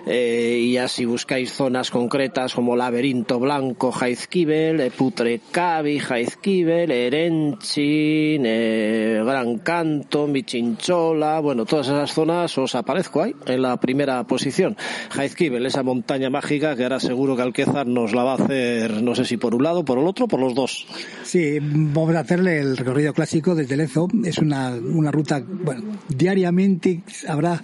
Eh, 0.08 0.62
y 0.64 0.78
así 0.78 1.06
buscáis 1.06 1.54
zonas 1.54 1.92
concretas 1.92 2.56
como 2.56 2.76
Laberinto 2.76 3.40
Blanco, 3.40 3.92
Jaizkibel, 3.92 4.80
eh, 4.80 4.90
Putrecavi, 4.90 6.00
Jaizkibel, 6.00 6.90
Erenchin, 6.90 8.44
eh, 8.48 9.22
Gran 9.24 9.60
Canto, 9.60 10.26
Michinchola, 10.26 11.40
bueno, 11.40 11.66
todas 11.66 11.86
esas 11.86 12.12
zonas 12.12 12.58
os 12.58 12.74
aparezco 12.74 13.22
ahí 13.22 13.36
en 13.46 13.62
la 13.62 13.78
primera 13.78 14.24
posición. 14.24 14.76
Jaizkibel, 15.12 15.68
esa 15.68 15.84
montaña 15.84 16.32
mágica 16.32 16.76
que 16.76 16.82
ahora 16.82 17.00
seguro 17.00 17.36
que 17.36 17.44
Alquezar 17.44 17.86
nos 17.86 18.16
la 18.16 18.24
va 18.24 18.32
a 18.32 18.44
hacer 18.44 18.87
no 18.90 19.16
sé 19.16 19.26
si 19.26 19.38
por 19.38 19.56
un 19.56 19.64
lado, 19.64 19.86
por 19.86 19.98
el 19.98 20.08
otro, 20.08 20.28
por 20.28 20.40
los 20.40 20.56
dos. 20.56 20.88
Sí, 21.24 21.60
vamos 21.62 22.16
a 22.16 22.22
hacerle 22.22 22.60
el 22.60 22.78
recorrido 22.78 23.14
clásico 23.14 23.56
desde 23.56 23.78
Lezo. 23.78 24.08
Es 24.24 24.38
una, 24.38 24.72
una 24.72 25.12
ruta, 25.12 25.44
bueno, 25.46 25.84
diariamente 26.08 27.02
habrá, 27.28 27.64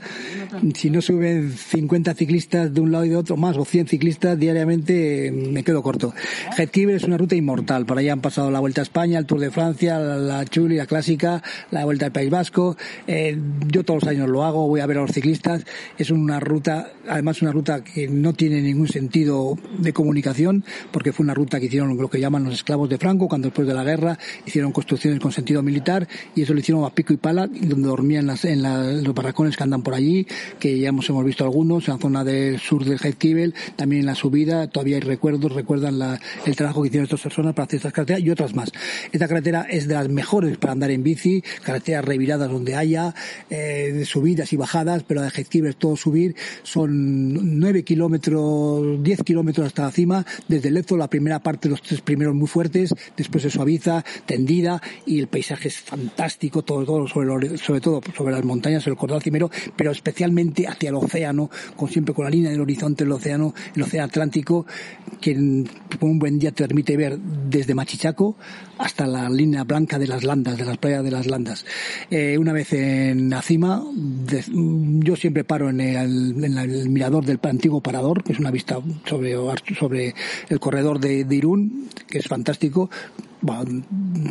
si 0.76 0.90
no 0.90 1.02
suben 1.02 1.52
50 1.52 2.14
ciclistas 2.14 2.74
de 2.74 2.82
un 2.82 2.92
lado 2.92 3.06
y 3.06 3.10
de 3.10 3.16
otro, 3.16 3.38
más 3.38 3.58
o 3.58 3.66
100 3.66 3.88
ciclistas 3.88 4.38
diariamente, 4.38 5.32
me 5.32 5.64
quedo 5.64 5.82
corto. 5.82 6.14
Headkeeper 6.58 6.96
es 6.96 7.04
una 7.04 7.18
ruta 7.18 7.36
inmortal. 7.36 7.86
Por 7.86 7.98
ahí 7.98 8.10
han 8.10 8.22
pasado 8.22 8.52
la 8.52 8.60
Vuelta 8.60 8.82
a 8.82 8.84
España, 8.84 9.20
el 9.20 9.26
Tour 9.26 9.40
de 9.40 9.52
Francia, 9.52 10.00
la 10.00 10.46
Chuli, 10.46 10.78
la 10.78 10.86
Clásica, 10.86 11.42
la 11.72 11.86
Vuelta 11.86 12.08
al 12.08 12.12
País 12.12 12.30
Vasco. 12.30 12.78
Eh, 13.08 13.38
yo 13.68 13.84
todos 13.84 14.04
los 14.04 14.10
años 14.10 14.30
lo 14.30 14.44
hago, 14.44 14.68
voy 14.68 14.82
a 14.82 14.86
ver 14.86 14.98
a 14.98 15.02
los 15.02 15.12
ciclistas. 15.12 15.66
Es 15.98 16.12
una 16.12 16.40
ruta, 16.40 16.92
además 17.08 17.42
una 17.42 17.52
ruta 17.52 17.84
que 17.84 18.08
no 18.08 18.34
tiene 18.34 18.62
ningún 18.62 18.88
sentido 18.88 19.58
de 19.78 19.94
comunicación, 19.94 20.64
porque 20.92 21.13
fue 21.14 21.24
una 21.24 21.34
ruta 21.34 21.60
que 21.60 21.68
hicieron 21.68 21.96
lo 21.98 22.10
que 22.10 22.20
llaman 22.20 22.44
los 22.44 22.56
esclavos 22.56 22.90
de 22.90 22.98
Franco, 22.98 23.28
cuando 23.28 23.48
después 23.48 23.68
de 23.68 23.74
la 23.74 23.84
guerra 23.84 24.18
hicieron 24.46 24.72
construcciones 24.72 25.20
con 25.20 25.32
sentido 25.32 25.64
militar, 25.64 26.08
y 26.36 26.42
eso 26.42 26.54
lo 26.54 26.60
hicieron 26.60 26.84
a 26.86 26.90
pico 26.90 27.14
y 27.14 27.18
pala, 27.18 27.48
donde 27.48 27.88
dormían 27.88 28.30
en, 28.44 29.04
los 29.04 29.14
barracones 29.14 29.56
que 29.56 29.64
andan 29.64 29.84
por 29.84 29.94
allí, 29.94 30.28
que 30.60 30.78
ya 30.80 30.90
hemos, 30.90 31.10
hemos 31.10 31.24
visto 31.26 31.44
algunos, 31.44 31.88
en 31.88 31.96
la 31.96 32.00
zona 32.00 32.24
del 32.24 32.60
sur 32.60 32.84
del 32.86 33.00
Heidkibel, 33.02 33.54
también 33.76 34.02
en 34.02 34.06
la 34.08 34.16
subida, 34.16 34.68
todavía 34.68 34.96
hay 34.96 35.02
recuerdos, 35.02 35.52
recuerdan 35.54 36.20
el 36.46 36.56
trabajo 36.56 36.82
que 36.82 36.88
hicieron 36.88 37.06
estas 37.06 37.22
personas 37.22 37.54
para 37.54 37.66
hacer 37.66 37.78
estas 37.78 37.94
carreteras 37.94 38.22
y 38.22 38.30
otras 38.30 38.56
más. 38.56 38.72
Esta 39.12 39.28
carretera 39.28 39.66
es 39.70 39.88
de 39.88 39.94
las 39.94 40.10
mejores 40.10 40.58
para 40.58 40.74
andar 40.74 40.92
en 40.92 41.04
bici, 41.04 41.44
carreteras 41.64 42.06
reviradas 42.06 42.50
donde 42.50 42.76
haya, 42.76 43.14
eh, 43.50 44.04
subidas 44.06 44.52
y 44.54 44.58
bajadas, 44.58 45.04
pero 45.04 45.22
de 45.22 45.30
Heidkibel 45.30 45.76
todo 45.76 45.96
subir, 45.96 46.36
son 46.64 47.60
nueve 47.60 47.84
kilómetros, 47.84 49.04
diez 49.04 49.22
kilómetros 49.24 49.68
hasta 49.68 49.84
la 49.84 49.92
cima, 49.92 50.26
desde 50.48 50.72
Lezo 50.72 50.98
la 51.04 51.10
primera 51.10 51.40
parte, 51.40 51.70
los 51.70 51.82
tres 51.82 52.02
primeros 52.02 52.34
muy 52.34 52.48
fuertes, 52.48 52.94
después 53.16 53.44
se 53.44 53.50
suaviza, 53.50 54.04
tendida, 54.26 54.82
y 55.06 55.20
el 55.20 55.28
paisaje 55.28 55.68
es 55.68 55.80
fantástico, 55.80 56.64
todo, 56.64 56.86
todo 56.86 57.08
sobre, 57.08 57.58
sobre 57.58 57.82
todo 57.82 58.02
sobre 58.16 58.34
las 58.34 58.44
montañas, 58.44 58.88
el 58.88 58.96
cordal 58.96 59.22
cimero, 59.22 59.50
pero 59.76 59.92
especialmente 59.92 60.68
hacia 60.68 60.90
el 60.90 60.96
océano, 60.96 61.50
con 61.76 61.90
siempre 61.90 62.14
con 62.14 62.26
la 62.26 62.32
línea 62.32 62.52
del 62.52 62.62
horizonte 62.62 63.04
del 63.04 63.12
océano, 63.12 63.54
el 63.76 63.82
océano 63.82 64.06
Atlántico, 64.06 64.66
que 65.20 65.32
un 65.34 66.20
buen 66.20 66.40
día 66.40 66.52
te 66.52 66.66
permite 66.68 66.98
ver 66.98 67.18
desde 67.18 67.76
Machichaco 67.76 68.38
hasta 68.78 69.08
la 69.08 69.30
línea 69.30 69.64
blanca 69.64 70.00
de 70.00 70.08
las 70.08 70.24
landas, 70.24 70.58
de 70.58 70.66
las 70.66 70.78
playas 70.78 71.04
de 71.04 71.12
las 71.12 71.28
landas. 71.28 71.66
Eh, 72.10 72.38
una 72.38 72.54
vez 72.54 72.74
en 72.74 73.30
la 73.30 73.42
cima, 73.42 73.84
yo 75.00 75.16
siempre 75.16 75.44
paro 75.44 75.70
en 75.70 75.80
el, 75.80 76.90
mirador 76.90 77.26
del 77.26 77.40
antiguo 77.44 77.82
parador, 77.82 78.24
que 78.24 78.34
es 78.34 78.40
una 78.40 78.52
vista 78.52 78.80
sobre, 79.06 79.36
sobre 79.78 80.14
el 80.50 80.60
corredor 80.60 80.93
de, 81.00 81.24
de 81.24 81.36
Irún, 81.36 81.90
que 82.08 82.20
es 82.20 82.28
fantástico, 82.28 82.90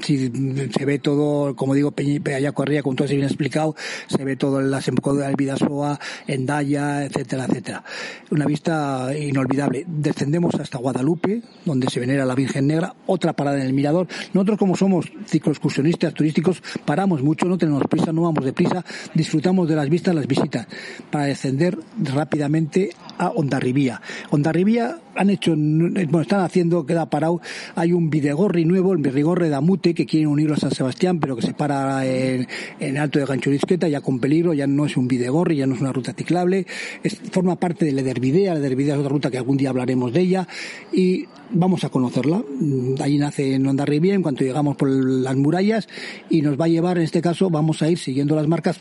si 0.02 0.32
se 0.70 0.84
ve 0.84 0.98
todo, 0.98 1.54
como 1.56 1.74
digo, 1.74 1.92
Peña 1.92 2.52
Corría, 2.52 2.82
con 2.82 2.96
todo 2.96 3.06
eso 3.06 3.14
bien 3.14 3.26
explicado, 3.26 3.74
se 4.06 4.24
ve 4.24 4.36
todo 4.36 4.60
en 4.60 4.70
la 4.70 4.80
de 4.80 5.34
Vidasoa, 5.36 5.98
en 6.26 6.46
Daya, 6.46 7.04
etcétera, 7.04 7.46
etcétera. 7.46 7.84
Una 8.30 8.46
vista 8.46 9.10
inolvidable. 9.16 9.84
Descendemos 9.86 10.54
hasta 10.54 10.78
Guadalupe, 10.78 11.42
donde 11.64 11.88
se 11.88 12.00
venera 12.00 12.24
la 12.24 12.34
Virgen 12.34 12.66
Negra, 12.66 12.94
otra 13.06 13.32
parada 13.34 13.58
en 13.58 13.66
el 13.66 13.72
Mirador. 13.72 14.06
Nosotros, 14.32 14.58
como 14.58 14.76
somos 14.76 15.12
cicloexcursionistas 15.26 16.14
turísticos, 16.14 16.62
paramos 16.84 17.22
mucho, 17.22 17.46
no 17.46 17.58
tenemos 17.58 17.82
prisa, 17.88 18.12
no 18.12 18.22
vamos 18.22 18.44
deprisa, 18.44 18.84
disfrutamos 19.14 19.68
de 19.68 19.76
las 19.76 19.88
vistas, 19.88 20.14
las 20.14 20.26
visitas, 20.26 20.66
para 21.10 21.26
descender 21.26 21.78
rápidamente 21.98 22.90
a 23.18 23.28
Ondarribía. 23.28 24.00
Ondarribía 24.30 24.98
han 25.14 25.30
hecho, 25.30 25.54
bueno, 25.56 26.20
están 26.20 26.40
haciendo, 26.40 26.86
queda 26.86 27.10
parado, 27.10 27.40
hay 27.74 27.92
un 27.92 28.10
Videgorri 28.10 28.64
nuevo, 28.64 28.92
el 28.92 28.98
Virrigorre 29.02 29.48
de 29.48 29.54
Amute, 29.54 29.94
que 29.94 30.06
quieren 30.06 30.28
unirlo 30.28 30.54
a 30.54 30.58
San 30.58 30.70
Sebastián, 30.70 31.20
pero 31.20 31.36
que 31.36 31.42
se 31.42 31.54
para 31.54 32.06
en, 32.06 32.46
Alto 32.98 33.18
de 33.18 33.26
Ganchurisqueta, 33.26 33.88
ya 33.88 34.00
con 34.00 34.20
peligro, 34.20 34.54
ya 34.54 34.66
no 34.66 34.86
es 34.86 34.96
un 34.96 35.08
Videgorri, 35.08 35.56
ya 35.56 35.66
no 35.66 35.74
es 35.74 35.80
una 35.80 35.92
ruta 35.92 36.12
ciclable, 36.12 36.66
forma 37.30 37.56
parte 37.56 37.84
de 37.84 37.92
la 37.92 38.00
Edervidea, 38.00 38.54
la 38.54 38.60
Edervidea 38.60 38.94
es 38.94 39.00
otra 39.00 39.10
ruta 39.10 39.30
que 39.30 39.38
algún 39.38 39.56
día 39.56 39.70
hablaremos 39.70 40.12
de 40.12 40.20
ella, 40.20 40.48
y 40.92 41.26
vamos 41.50 41.84
a 41.84 41.88
conocerla. 41.88 42.42
Allí 43.00 43.18
nace 43.18 43.54
en 43.54 43.66
Ondarribía, 43.66 44.14
en 44.14 44.22
cuanto 44.22 44.44
llegamos 44.44 44.76
por 44.76 44.88
las 44.88 45.36
murallas, 45.36 45.88
y 46.30 46.42
nos 46.42 46.60
va 46.60 46.66
a 46.66 46.68
llevar, 46.68 46.98
en 46.98 47.04
este 47.04 47.20
caso, 47.20 47.50
vamos 47.50 47.82
a 47.82 47.90
ir 47.90 47.98
siguiendo 47.98 48.36
las 48.36 48.46
marcas 48.46 48.78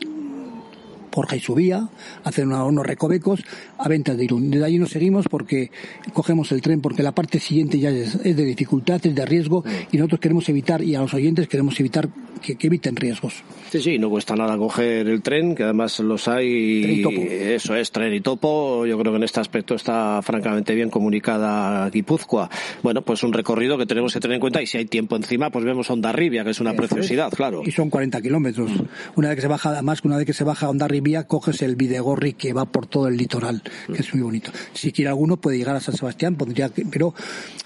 por 1.12 1.28
subía, 1.40 1.88
hacer 2.24 2.46
unos 2.46 2.86
recovecos 2.86 3.44
a 3.78 3.88
ventas 3.88 4.16
de 4.16 4.24
Irún. 4.24 4.50
Desde 4.50 4.64
allí 4.64 4.78
nos 4.78 4.90
seguimos 4.90 5.28
porque 5.28 5.70
cogemos 6.12 6.50
el 6.50 6.62
tren 6.62 6.80
porque 6.80 7.02
la 7.02 7.12
parte 7.12 7.38
siguiente 7.38 7.78
ya 7.78 7.90
es, 7.90 8.20
de 8.22 8.34
dificultad, 8.34 9.00
es 9.04 9.14
de 9.14 9.26
riesgo 9.26 9.62
y 9.92 9.98
nosotros 9.98 10.20
queremos 10.20 10.48
evitar, 10.48 10.82
y 10.82 10.94
a 10.94 11.00
los 11.00 11.14
oyentes 11.14 11.46
queremos 11.46 11.78
evitar 11.78 12.08
que, 12.42 12.56
eviten 12.60 12.96
riesgos. 12.96 13.42
Sí, 13.70 13.80
sí, 13.80 13.98
no 13.98 14.10
cuesta 14.10 14.36
nada 14.36 14.56
coger 14.56 15.08
el 15.08 15.22
tren, 15.22 15.54
que 15.54 15.62
además 15.62 15.98
los 16.00 16.28
hay. 16.28 17.02
Eso 17.30 17.74
es, 17.74 17.90
tren 17.90 18.12
y 18.12 18.20
topo. 18.20 18.84
Yo 18.84 18.98
creo 18.98 19.12
que 19.12 19.16
en 19.16 19.22
este 19.22 19.40
aspecto 19.40 19.74
está 19.74 20.20
francamente 20.22 20.74
bien 20.74 20.90
comunicada 20.90 21.88
Guipúzcoa. 21.88 22.50
Bueno, 22.82 23.02
pues 23.02 23.22
un 23.22 23.32
recorrido 23.32 23.78
que 23.78 23.86
tenemos 23.86 24.12
que 24.12 24.20
tener 24.20 24.34
en 24.34 24.40
cuenta 24.40 24.60
y 24.60 24.66
si 24.66 24.78
hay 24.78 24.84
tiempo 24.84 25.16
encima, 25.16 25.50
pues 25.50 25.64
vemos 25.64 25.88
Ondarribia, 25.90 26.44
que 26.44 26.50
es 26.50 26.60
una 26.60 26.74
preciosidad, 26.74 27.32
claro. 27.32 27.62
Y 27.64 27.70
son 27.70 27.88
40 27.88 28.20
kilómetros. 28.20 28.70
Una 29.16 29.28
vez 29.28 29.36
que 29.36 29.42
se 29.42 29.48
baja, 29.48 29.70
además, 29.70 30.00
una 30.04 30.16
vez 30.16 30.26
que 30.26 30.32
se 30.32 30.44
baja 30.44 30.68
Ondarribia, 30.68 31.26
coges 31.26 31.62
el 31.62 31.76
Videgorri 31.76 32.34
que 32.34 32.52
va 32.52 32.66
por 32.66 32.86
todo 32.86 33.08
el 33.08 33.16
litoral, 33.16 33.62
que 33.86 34.00
es 34.00 34.12
muy 34.14 34.22
bonito. 34.22 34.50
Si 34.72 34.92
quiere 34.92 35.08
alguno 35.08 35.36
puede 35.36 35.58
llegar 35.58 35.76
a 35.76 35.80
San 35.80 35.96
Sebastián, 35.96 36.36
podría, 36.36 36.70
pero 36.90 37.14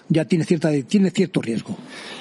ya 0.09 0.25
tiene 0.25 0.45
cierta 0.45 0.71
tiene 0.87 1.11
cierto 1.11 1.41
riesgo. 1.41 1.77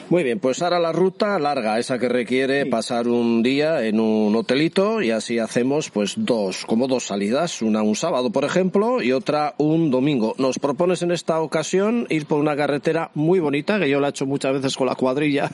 Muy 0.10 0.24
bien, 0.24 0.40
pues 0.40 0.62
ahora 0.62 0.80
la 0.80 0.92
ruta 0.92 1.38
larga, 1.40 1.80
esa 1.80 1.98
que 1.98 2.10
requiere 2.10 2.45
pasar 2.70 3.08
un 3.08 3.42
día 3.42 3.86
en 3.86 4.00
un 4.00 4.36
hotelito 4.36 5.02
y 5.02 5.12
así 5.12 5.40
hacemos 5.40 5.90
pues 5.90 6.14
dos, 6.18 6.66
como 6.66 6.88
dos 6.88 7.06
salidas, 7.08 7.62
una 7.62 7.82
un 7.82 7.96
sábado 7.96 8.30
por 8.30 8.46
ejemplo 8.46 9.02
y 9.02 9.12
otra 9.12 9.56
un 9.58 9.90
domingo. 9.90 10.36
Nos 10.38 10.60
propones 10.60 11.02
en 11.02 11.12
esta 11.12 11.40
ocasión 11.40 12.06
ir 12.10 12.26
por 12.26 12.40
una 12.40 12.56
carretera 12.56 13.10
muy 13.16 13.40
bonita 13.40 13.80
que 13.80 13.90
yo 13.90 14.00
la 14.00 14.08
he 14.08 14.10
hecho 14.12 14.26
muchas 14.26 14.54
veces 14.54 14.76
con 14.76 14.88
la 14.88 14.96
cuadrilla 14.96 15.52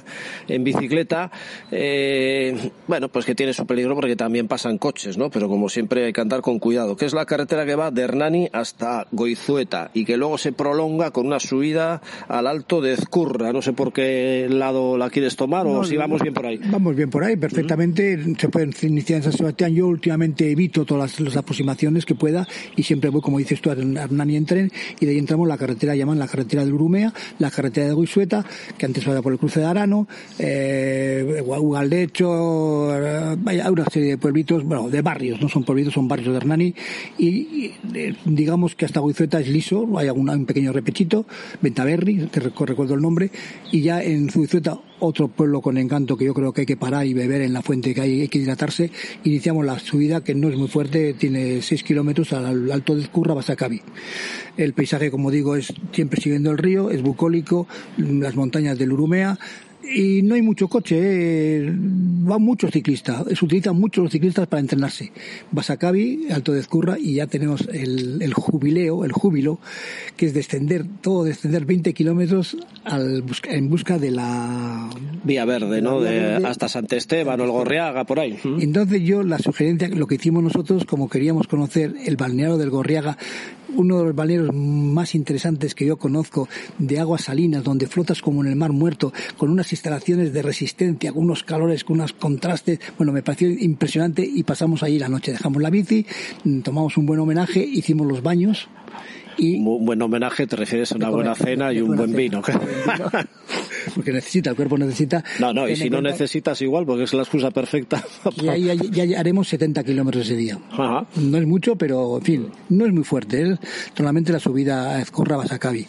en 0.48 0.64
bicicleta. 0.64 1.32
Eh, 1.72 2.72
bueno, 2.88 3.10
pues 3.10 3.26
que 3.26 3.36
tiene 3.36 3.54
su 3.54 3.66
peligro 3.66 3.96
porque 3.96 4.16
también 4.16 4.48
pasan 4.48 4.78
coches, 4.78 5.18
¿no? 5.18 5.30
Pero 5.30 5.48
como 5.48 5.70
siempre 5.70 6.06
hay 6.06 6.14
que 6.14 6.22
andar 6.22 6.42
con 6.42 6.60
cuidado, 6.60 6.98
que 6.98 7.06
es 7.06 7.14
la 7.14 7.26
carretera 7.26 7.66
que 7.66 7.76
va 7.76 7.92
de 7.92 8.02
Hernani 8.02 8.50
hasta 8.52 9.08
Goizueta 9.12 9.92
y 9.94 10.06
que 10.06 10.18
luego 10.18 10.38
se 10.38 10.52
prolonga 10.52 11.12
con 11.12 11.28
una 11.28 11.40
subida 11.40 12.02
al 12.28 12.48
alto 12.48 12.82
de 12.82 12.94
Ezcurra. 12.94 13.54
No 13.54 13.62
sé 13.62 13.74
por 13.74 13.94
qué 13.94 14.48
lado 14.50 14.98
la 14.98 15.10
quieres 15.10 15.36
tomar 15.36 15.66
o 15.68 15.84
si 15.84 15.98
vamos 15.98 16.22
bien 16.22 16.34
por 16.34 16.46
ahí. 16.46 16.60
Vamos 16.66 16.81
bien 16.90 17.10
por 17.10 17.24
ahí, 17.24 17.36
perfectamente. 17.36 18.18
Se 18.38 18.50
pueden 18.50 18.74
iniciar 18.82 19.18
en 19.18 19.24
San 19.24 19.34
Sebastián. 19.34 19.74
Yo 19.74 19.88
últimamente 19.88 20.50
evito 20.50 20.86
todas 20.86 21.20
las, 21.20 21.38
aproximaciones 21.38 22.06
que 22.06 22.16
pueda 22.16 22.48
y 22.76 22.84
siempre 22.84 23.10
voy, 23.10 23.22
como 23.22 23.38
dices 23.38 23.62
tú, 23.62 23.70
a 23.70 23.74
Hernani 23.74 24.36
en 24.36 24.46
tren 24.46 24.72
y 25.00 25.06
de 25.06 25.12
ahí 25.12 25.18
entramos 25.18 25.48
la 25.48 25.58
carretera, 25.58 25.96
llaman 25.96 26.20
la 26.20 26.28
carretera 26.28 26.66
de 26.66 26.72
Urumea, 26.72 27.14
la 27.40 27.52
carretera 27.52 27.88
de 27.88 27.94
Goizueta, 27.94 28.46
que 28.78 28.86
antes 28.86 29.06
era 29.06 29.22
por 29.22 29.34
el 29.34 29.40
cruce 29.40 29.60
de 29.60 29.66
Arano, 29.66 30.08
eh, 30.40 31.44
Ugaldecho, 31.46 32.96
eh, 32.96 33.38
hay 33.46 33.60
una 33.60 33.86
serie 33.86 34.10
de 34.10 34.18
pueblitos, 34.18 34.64
bueno, 34.64 34.90
de 34.90 35.02
barrios, 35.02 35.42
no 35.42 35.50
son 35.50 35.64
pueblitos, 35.64 35.94
son 35.94 36.08
barrios 36.08 36.30
de 36.30 36.38
Hernani 36.38 36.76
y, 37.18 37.72
eh, 37.94 38.16
digamos 38.26 38.76
que 38.76 38.86
hasta 38.86 39.00
Goizueta 39.00 39.40
es 39.40 39.48
liso, 39.48 39.88
hay 39.98 40.10
un 40.10 40.46
pequeño 40.46 40.72
repechito, 40.72 41.26
Ventaverri, 41.62 42.28
te 42.28 42.40
recuerdo 42.40 42.96
el 42.96 43.02
nombre, 43.02 43.32
y 43.72 43.82
ya 43.82 44.02
en 44.02 44.30
Zuizueta, 44.30 44.80
otro 45.02 45.28
pueblo 45.28 45.62
con 45.62 45.78
encanto 45.78 46.16
que 46.16 46.26
yo 46.26 46.34
creo 46.34 46.54
que 46.54 46.62
hay 46.62 46.68
que 46.68 46.78
parar 46.78 47.06
y 47.06 47.14
beber 47.14 47.42
en 47.42 47.54
la 47.54 47.62
fuente, 47.62 47.94
que 47.94 48.02
hay, 48.02 48.28
que 48.28 48.38
hidratarse, 48.38 48.92
iniciamos 49.24 49.66
la 49.66 49.80
subida 49.80 50.24
que 50.24 50.36
no 50.36 50.48
es 50.48 50.56
muy 50.56 50.68
fuerte, 50.68 51.14
tiene 51.14 51.62
6 51.62 51.84
kilómetros 51.84 52.32
al 52.34 52.72
alto 52.72 52.96
de 52.96 53.08
Curra, 53.08 53.34
Basacabi. 53.34 53.82
El 54.58 54.74
paisaje, 54.74 55.12
como 55.12 55.32
digo, 55.32 55.56
es 55.56 55.74
siempre 55.92 56.22
siguiendo 56.22 56.52
el 56.52 56.58
río, 56.58 56.92
es 56.92 57.02
bucólico, 57.02 57.68
las 57.98 58.36
montañas 58.36 58.78
del 58.78 58.94
Urumea, 58.94 59.40
y 59.84 60.22
no 60.22 60.36
hay 60.36 60.42
mucho 60.42 60.68
coche, 60.68 60.98
eh. 61.00 61.72
van 61.74 62.42
muchos 62.42 62.72
ciclistas, 62.72 63.24
se 63.34 63.46
utilizan 63.46 63.80
muchos 63.80 64.04
los 64.04 64.12
ciclistas 64.12 64.48
para 64.48 64.60
entrenarse. 64.60 65.12
Basacabi, 65.52 66.28
Alto 66.32 66.54
de 66.54 66.60
Ezcurra 66.60 66.98
y 67.00 67.16
ya 67.16 67.28
tenemos 67.28 67.68
el, 67.72 68.22
el, 68.22 68.34
jubileo, 68.34 69.06
el 69.06 69.12
júbilo, 69.12 69.60
que 70.18 70.28
es 70.28 70.34
descender, 70.34 70.86
todo 71.02 71.24
descender 71.24 71.66
20 71.66 71.94
kilómetros 71.94 72.58
al, 72.84 73.24
en 73.50 73.70
busca 73.70 73.98
de 73.98 74.12
la... 74.12 74.90
Vía 75.24 75.46
Verde, 75.46 75.82
¿no? 75.82 76.02
de, 76.02 76.36
hasta 76.36 76.68
Sant 76.68 76.92
Esteban 76.94 77.40
o 77.42 77.44
el 77.44 77.52
Gorriaga, 77.52 78.06
por 78.06 78.20
ahí. 78.20 78.38
Entonces 78.60 79.02
yo, 79.02 79.24
la 79.24 79.40
sugerencia, 79.40 79.90
lo 79.90 80.08
que 80.08 80.16
hicimos 80.16 80.44
nosotros, 80.44 80.86
como 80.86 81.10
queríamos 81.10 81.48
conocer 81.48 81.96
el 82.06 82.18
balneario 82.18 82.58
del 82.58 82.70
Gorriaga, 82.70 83.18
uno 83.76 84.00
de 84.00 84.06
los 84.06 84.16
balnearios 84.16 84.54
más 84.54 85.16
interesantes 85.16 85.76
que 85.76 85.86
yo 85.86 85.98
conozco, 85.98 86.48
de 86.78 87.00
aguas 87.00 87.24
salinas, 87.24 87.64
donde 87.64 87.88
flotas 87.88 88.22
como 88.22 88.44
en 88.44 88.50
el 88.50 88.56
mar 88.56 88.72
muerto, 88.72 89.14
con 89.38 89.50
unas 89.50 89.72
instalaciones 89.72 90.34
de 90.34 90.42
resistencia, 90.42 91.12
con 91.12 91.24
unos 91.24 91.44
calores, 91.44 91.84
con 91.84 91.98
unos 91.98 92.14
contrastes. 92.14 92.80
Bueno, 92.98 93.12
me 93.12 93.24
pareció 93.24 93.50
impresionante 93.50 94.24
y 94.24 94.44
pasamos 94.44 94.84
ahí 94.84 95.00
la 95.00 95.10
noche. 95.10 95.32
Dejamos 95.32 95.62
la 95.62 95.70
bici, 95.70 96.06
tomamos 96.64 96.98
un 96.98 97.06
buen 97.06 97.20
homenaje, 97.20 97.64
hicimos 97.64 98.08
los 98.08 98.22
baños 98.22 98.70
Y 99.38 99.60
un 99.60 99.86
buen 99.86 100.02
homenaje 100.02 100.48
te 100.48 100.56
refieres 100.56 100.92
a 100.92 100.96
una 100.96 101.10
buena 101.10 101.36
cena 101.36 101.72
y 101.74 101.82
un 101.82 101.96
buen 101.96 102.14
vino. 102.14 102.42
porque 103.96 104.12
necesita, 104.12 104.50
el 104.52 104.56
cuerpo 104.56 104.78
necesita. 104.78 105.24
No, 105.40 105.54
no, 105.54 105.68
y 105.68 105.76
si 105.76 105.90
no 105.90 106.02
necesitas 106.02 106.62
igual, 106.62 106.86
porque 106.86 107.04
es 107.04 107.14
la 107.14 107.24
excusa 107.24 107.52
perfecta. 107.52 108.04
Y 108.42 108.48
ahí 108.48 108.80
ya, 108.92 109.20
haremos 109.20 109.48
70 109.50 109.84
kilómetros 109.84 110.26
ese 110.26 110.36
día. 110.36 110.58
No 110.78 111.38
es 111.38 111.46
mucho, 111.46 111.76
pero 111.76 112.18
en 112.18 112.24
fin, 112.24 112.48
no 112.70 112.86
es 112.86 112.94
muy 112.94 113.04
fuerte. 113.04 113.42
Es 113.44 113.60
solamente 113.96 114.32
la 114.32 114.40
subida 114.40 114.96
a 114.96 115.02
Ezcorra 115.02 115.38
Basacabi. 115.38 115.86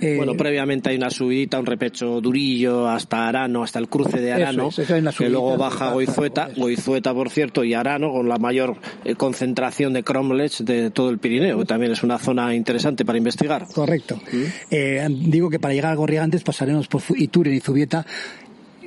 Eh, 0.00 0.16
bueno, 0.16 0.34
previamente 0.34 0.90
hay 0.90 0.96
una 0.96 1.10
subidita, 1.10 1.58
un 1.58 1.66
repecho 1.66 2.20
durillo 2.20 2.88
hasta 2.88 3.28
Arano, 3.28 3.62
hasta 3.62 3.78
el 3.78 3.88
cruce 3.88 4.20
de 4.20 4.32
Arano, 4.32 4.70
que 5.16 5.28
luego 5.28 5.56
baja 5.56 5.92
Goizueta, 5.92 6.48
Goizueta 6.56 7.14
por 7.14 7.30
cierto, 7.30 7.64
y 7.64 7.74
Arano 7.74 8.12
con 8.12 8.28
la 8.28 8.38
mayor 8.38 8.76
eh, 9.04 9.14
concentración 9.14 9.92
de 9.92 10.02
cromlech 10.02 10.58
de 10.58 10.90
todo 10.90 11.10
el 11.10 11.18
Pirineo, 11.18 11.58
que 11.58 11.64
también 11.64 11.92
es 11.92 12.02
una 12.02 12.18
zona 12.18 12.54
interesante 12.54 13.04
para 13.04 13.18
investigar. 13.18 13.66
Correcto. 13.72 14.20
¿Mm? 14.32 14.42
Eh, 14.70 15.06
digo 15.10 15.50
que 15.50 15.58
para 15.58 15.74
llegar 15.74 15.92
a 15.92 15.94
Gorriagantes 15.94 16.42
pasaremos 16.42 16.88
por 16.88 17.02
Ituren 17.34 17.54
y 17.54 17.60
Zubieta 17.60 18.06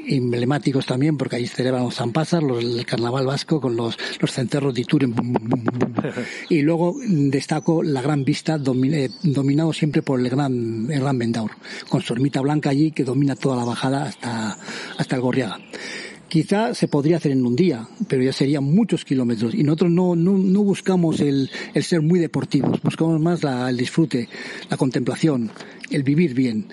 emblemáticos 0.10 0.86
también, 0.86 1.18
porque 1.18 1.36
ahí 1.36 1.48
celebran 1.48 1.84
los 1.84 1.96
zampasas, 1.96 2.42
los, 2.42 2.63
el 2.63 2.86
carnaval 2.86 3.25
vasco 3.25 3.60
con 3.60 3.75
los, 3.75 3.98
los 4.22 4.32
cencerros 4.32 4.74
de 4.74 4.82
Ituren. 4.82 5.13
y 6.50 6.62
luego 6.62 6.96
destaco 7.06 7.84
la 7.84 8.01
gran 8.01 8.24
vista, 8.24 8.56
eh, 8.56 9.10
dominado 9.24 9.74
siempre 9.74 10.01
por 10.01 10.22
el 10.22 10.30
gran, 10.30 10.88
el 10.89 11.01
gran 11.01 11.20
Vendaur, 11.20 11.51
con 11.89 12.01
su 12.01 12.13
ermita 12.13 12.39
blanca 12.39 12.70
allí 12.70 12.92
que 12.92 13.04
domina 13.04 13.36
toda 13.36 13.58
la 13.58 13.66
bajada 13.66 14.04
hasta, 14.04 14.58
hasta 14.98 15.16
el 15.18 15.22
Gorriaga. 15.22 15.60
Quizá 16.27 16.74
se 16.74 16.88
podría 16.88 17.17
hacer 17.17 17.31
en 17.31 17.46
un 17.46 17.55
día, 17.55 17.88
pero 18.07 18.22
ya 18.22 18.34
serían 18.34 18.63
muchos 18.63 19.05
kilómetros. 19.05 19.53
Y 19.53 19.63
nosotros 19.63 19.91
no, 19.91 20.15
no, 20.15 20.38
no 20.38 20.63
buscamos 20.63 21.22
el, 21.22 21.50
el, 21.74 21.84
ser 21.84 22.01
muy 22.01 22.19
deportivos, 22.19 22.81
buscamos 22.81 23.19
más 23.22 23.43
la, 23.43 23.69
el 23.69 23.77
disfrute, 23.77 24.27
la 24.69 24.77
contemplación, 24.77 25.51
el 25.89 26.03
vivir 26.03 26.34
bien. 26.34 26.67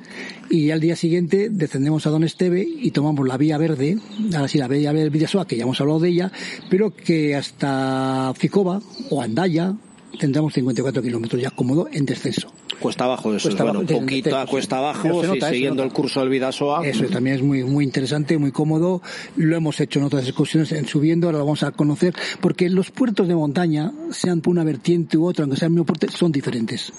Y 0.50 0.70
al 0.70 0.80
día 0.80 0.96
siguiente 0.96 1.48
descendemos 1.50 2.06
a 2.06 2.10
Don 2.10 2.24
Esteve 2.24 2.66
y 2.66 2.90
tomamos 2.90 3.26
la 3.26 3.36
vía 3.36 3.58
verde, 3.58 3.98
ahora 4.34 4.48
sí 4.48 4.58
la 4.58 4.68
vía 4.68 4.92
verde 4.92 5.10
Vidasoa, 5.10 5.46
que 5.46 5.56
ya 5.56 5.62
hemos 5.62 5.80
hablado 5.80 6.00
de 6.00 6.08
ella, 6.08 6.32
pero 6.68 6.94
que 6.94 7.34
hasta 7.34 8.32
Ficova 8.36 8.80
o 9.10 9.22
Andaya 9.22 9.74
tendremos 10.18 10.52
54 10.54 11.02
kilómetros 11.02 11.40
ya 11.40 11.50
cómodo 11.50 11.88
en 11.92 12.06
descenso. 12.06 12.53
Cuesta 12.80 13.04
abajo, 13.04 13.34
eso 13.34 13.48
es 13.48 13.56
bueno, 13.56 13.80
un 13.80 13.86
poquito 13.86 14.36
a 14.36 14.46
cuesta 14.46 14.78
abajo, 14.78 15.22
siguiendo 15.48 15.82
el 15.82 15.92
curso 15.92 16.20
del 16.20 16.28
Vidasoa. 16.28 16.86
Eso 16.86 17.04
también 17.06 17.36
es 17.36 17.42
muy, 17.42 17.64
muy 17.64 17.84
interesante, 17.84 18.38
muy 18.38 18.52
cómodo. 18.52 19.02
Lo 19.36 19.56
hemos 19.56 19.80
hecho 19.80 19.98
en 19.98 20.06
otras 20.06 20.24
excursiones, 20.24 20.72
en 20.72 20.86
subiendo, 20.86 21.26
ahora 21.26 21.38
lo 21.38 21.44
vamos 21.44 21.62
a 21.62 21.72
conocer, 21.72 22.14
porque 22.40 22.68
los 22.68 22.90
puertos 22.90 23.28
de 23.28 23.34
montaña, 23.34 23.92
sean 24.10 24.40
por 24.40 24.52
una 24.52 24.64
vertiente 24.64 25.16
u 25.16 25.26
otra, 25.26 25.44
aunque 25.44 25.58
sean 25.58 25.76
el 25.76 25.84
puerto, 25.84 26.06
son 26.10 26.32
diferentes. 26.32 26.92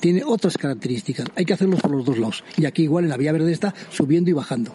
Tiene 0.00 0.22
otras 0.24 0.58
características. 0.58 1.28
Hay 1.36 1.44
que 1.44 1.52
hacerlos 1.52 1.80
por 1.80 1.90
los 1.90 2.04
dos 2.04 2.18
lados. 2.18 2.44
Y 2.56 2.66
aquí 2.66 2.82
igual 2.82 3.04
en 3.04 3.10
la 3.10 3.16
vía 3.16 3.32
verde 3.32 3.52
está 3.52 3.74
subiendo 3.90 4.30
y 4.30 4.32
bajando. 4.32 4.72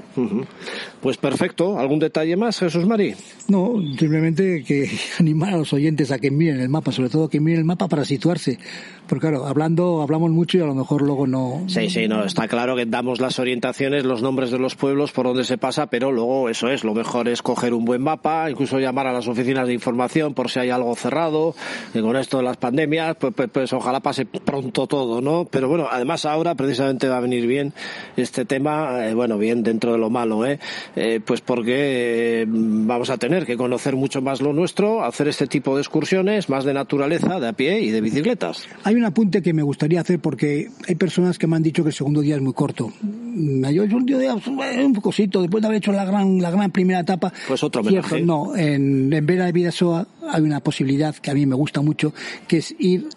Pues 1.02 1.18
perfecto. 1.18 1.78
¿Algún 1.78 2.00
detalle 2.00 2.36
más, 2.36 2.60
Jesús 2.60 2.86
Mari? 2.86 3.16
No, 3.48 3.76
simplemente 3.98 4.64
que 4.64 4.90
animar 5.20 5.54
a 5.54 5.58
los 5.58 5.74
oyentes 5.74 6.12
a 6.12 6.20
que 6.20 6.32
miren 6.32 6.60
el 6.60 6.70
mapa, 6.70 6.92
sobre 6.92 7.10
todo 7.10 7.30
que 7.30 7.40
miren 7.40 7.60
el 7.60 7.66
mapa 7.66 7.88
para 7.88 8.06
situarse. 8.06 8.60
Porque 9.08 9.28
claro, 9.28 9.46
hablando, 9.46 10.02
hablamos 10.02 10.32
mucho 10.32 10.58
y 10.58 10.62
a 10.62 10.66
lo 10.66 10.76
mejor 10.76 11.02
luego 11.02 11.28
no. 11.28 11.64
Sí, 11.68 11.90
sí, 11.90 12.08
no, 12.08 12.24
está 12.24 12.48
claro 12.48 12.76
que 12.76 12.86
damos 12.86 13.20
las 13.20 13.40
orientaciones, 13.40 14.06
los 14.06 14.22
nombres 14.22 14.52
de 14.52 14.60
los 14.60 14.76
pueblos, 14.76 15.12
por 15.12 15.26
donde 15.26 15.44
se 15.44 15.58
pasa, 15.58 15.88
pero 15.88 16.12
luego 16.12 16.50
eso 16.50 16.70
es, 16.70 16.84
lo 16.84 16.94
mejor 16.94 17.28
es 17.28 17.42
coger 17.42 17.74
un 17.74 17.86
buen 17.86 18.02
mapa, 18.02 18.50
incluso 18.50 18.80
llamar 18.80 19.08
a 19.08 19.14
las 19.14 19.28
oficinas 19.28 19.68
de 19.68 19.74
información 19.74 20.34
por 20.34 20.50
si 20.50 20.60
hay 20.60 20.70
algo 20.70 20.96
cerrado, 20.96 21.56
y 21.94 22.02
con 22.02 22.16
esto 22.16 22.38
de 22.38 22.44
las 22.44 22.58
pandemias, 22.58 23.16
pues, 23.20 23.34
pues, 23.36 23.50
pues, 23.52 23.74
ojalá 23.74 24.00
pase 24.00 24.26
pronto 24.26 24.88
todo, 24.88 25.22
¿no? 25.22 25.46
Pero 25.50 25.70
bueno, 25.70 25.88
además 25.90 26.26
ahora 26.26 26.56
precisamente 26.56 27.08
va 27.08 27.18
a 27.18 27.22
venir 27.22 27.48
bien 27.48 27.74
este 28.16 28.46
tema, 28.46 29.08
eh, 29.08 29.14
bueno, 29.14 29.38
bien 29.38 29.64
dentro 29.64 29.92
de 29.94 29.98
lo 29.98 30.10
malo, 30.10 30.46
¿eh? 30.46 30.60
eh 30.96 31.20
pues 31.26 31.42
porque 31.42 32.42
eh, 32.42 32.46
vamos 32.48 33.10
a 33.10 33.18
tener 33.18 33.46
que 33.46 33.58
conocer 33.58 33.96
mucho 33.96 34.22
más 34.22 34.42
lo 34.42 34.54
nuestro, 34.54 35.04
hacer 35.04 35.28
este 35.28 35.48
tipo 35.48 35.76
de 35.76 35.82
excursiones, 35.82 36.50
más 36.50 36.64
de 36.66 36.74
naturaleza, 36.74 37.40
de 37.40 37.48
a 37.48 37.54
pie 37.54 37.80
y 37.82 37.92
de 37.92 38.02
bicicletas. 38.02 38.68
Hay 38.84 38.96
un 38.98 39.06
apunte 39.06 39.42
que 39.42 39.54
me 39.54 39.64
gustaría 39.64 40.02
hacer 40.02 40.20
porque 40.20 40.70
hay 40.88 40.96
personas 40.96 41.38
que 41.38 41.48
me 41.48 41.56
han 41.56 41.64
dicho 41.64 41.84
que 41.84 41.90
el 41.90 41.96
segundo 41.96 42.22
día 42.22 42.36
es 42.36 42.42
muy 42.42 42.54
corto. 42.54 42.92
Yo 43.02 43.84
un 43.84 44.06
día 44.06 44.36
un 44.36 44.96
cosito, 44.96 45.42
después 45.42 45.62
de 45.62 45.68
haber 45.68 45.78
hecho 45.78 45.92
la 45.92 46.06
gran, 46.06 46.42
la 46.42 46.52
gran 46.52 46.72
primera 46.72 47.00
etapa. 47.00 47.32
Pues 47.48 47.64
otro 47.64 47.82
homenaje. 47.82 48.22
no, 48.22 48.56
en, 48.56 49.12
en 49.14 49.26
Vera 49.26 49.46
de 49.46 49.52
Vidasoa 49.52 50.08
hay 50.32 50.42
una 50.42 50.60
posibilidad 50.60 51.16
que 51.16 51.32
a 51.32 51.34
mí 51.34 51.46
me 51.46 51.56
gusta 51.56 51.82
mucho, 51.82 52.14
que 52.48 52.58
es 52.58 52.76
ir 52.80 53.08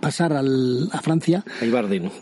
pasar 0.00 0.32
al, 0.32 0.88
a 0.92 1.00
Francia 1.00 1.44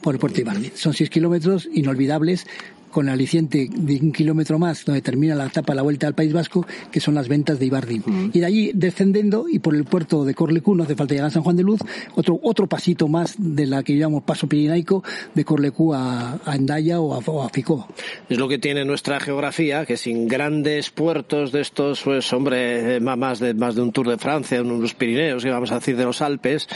por 0.00 0.14
el 0.14 0.20
puerto 0.20 0.40
Ibardín. 0.40 0.72
Son 0.74 0.94
seis 0.94 1.10
kilómetros 1.10 1.68
inolvidables 1.72 2.46
con 2.94 3.08
aliciente 3.08 3.68
de 3.74 3.98
un 4.00 4.12
kilómetro 4.12 4.56
más, 4.60 4.84
donde 4.84 5.02
termina 5.02 5.34
la 5.34 5.46
etapa 5.46 5.72
de 5.72 5.76
la 5.78 5.82
vuelta 5.82 6.06
al 6.06 6.14
País 6.14 6.32
Vasco, 6.32 6.64
que 6.92 7.00
son 7.00 7.16
las 7.16 7.26
ventas 7.26 7.58
de 7.58 7.66
Ibardi. 7.66 8.02
Y 8.32 8.38
de 8.38 8.46
allí 8.46 8.70
descendiendo 8.72 9.46
y 9.50 9.58
por 9.58 9.74
el 9.74 9.82
puerto 9.82 10.24
de 10.24 10.32
Corlecú, 10.32 10.76
no 10.76 10.84
hace 10.84 10.94
falta 10.94 11.12
llegar 11.12 11.26
a 11.26 11.30
San 11.32 11.42
Juan 11.42 11.56
de 11.56 11.64
Luz, 11.64 11.80
otro, 12.14 12.38
otro 12.44 12.68
pasito 12.68 13.08
más 13.08 13.34
de 13.36 13.66
la 13.66 13.82
que 13.82 13.96
llamamos 13.96 14.22
paso 14.22 14.46
pirinaico, 14.46 15.02
de 15.34 15.44
Corlecú 15.44 15.92
a, 15.92 16.38
a 16.44 16.54
Endaya 16.54 17.00
o 17.00 17.14
a, 17.14 17.18
o 17.18 17.48
Ficó. 17.48 17.88
Es 18.28 18.38
lo 18.38 18.46
que 18.46 18.58
tiene 18.58 18.84
nuestra 18.84 19.18
geografía, 19.18 19.84
que 19.86 19.96
sin 19.96 20.28
grandes 20.28 20.90
puertos 20.90 21.50
de 21.50 21.62
estos, 21.62 22.00
pues 22.00 22.32
hombre, 22.32 23.00
más 23.00 23.40
de, 23.40 23.54
más 23.54 23.74
de 23.74 23.82
un 23.82 23.90
Tour 23.90 24.08
de 24.08 24.18
Francia, 24.18 24.62
unos 24.62 24.94
Pirineos, 24.94 25.42
que 25.42 25.50
vamos 25.50 25.72
a 25.72 25.80
decir 25.80 25.96
de 25.96 26.04
los 26.04 26.22
Alpes, 26.22 26.68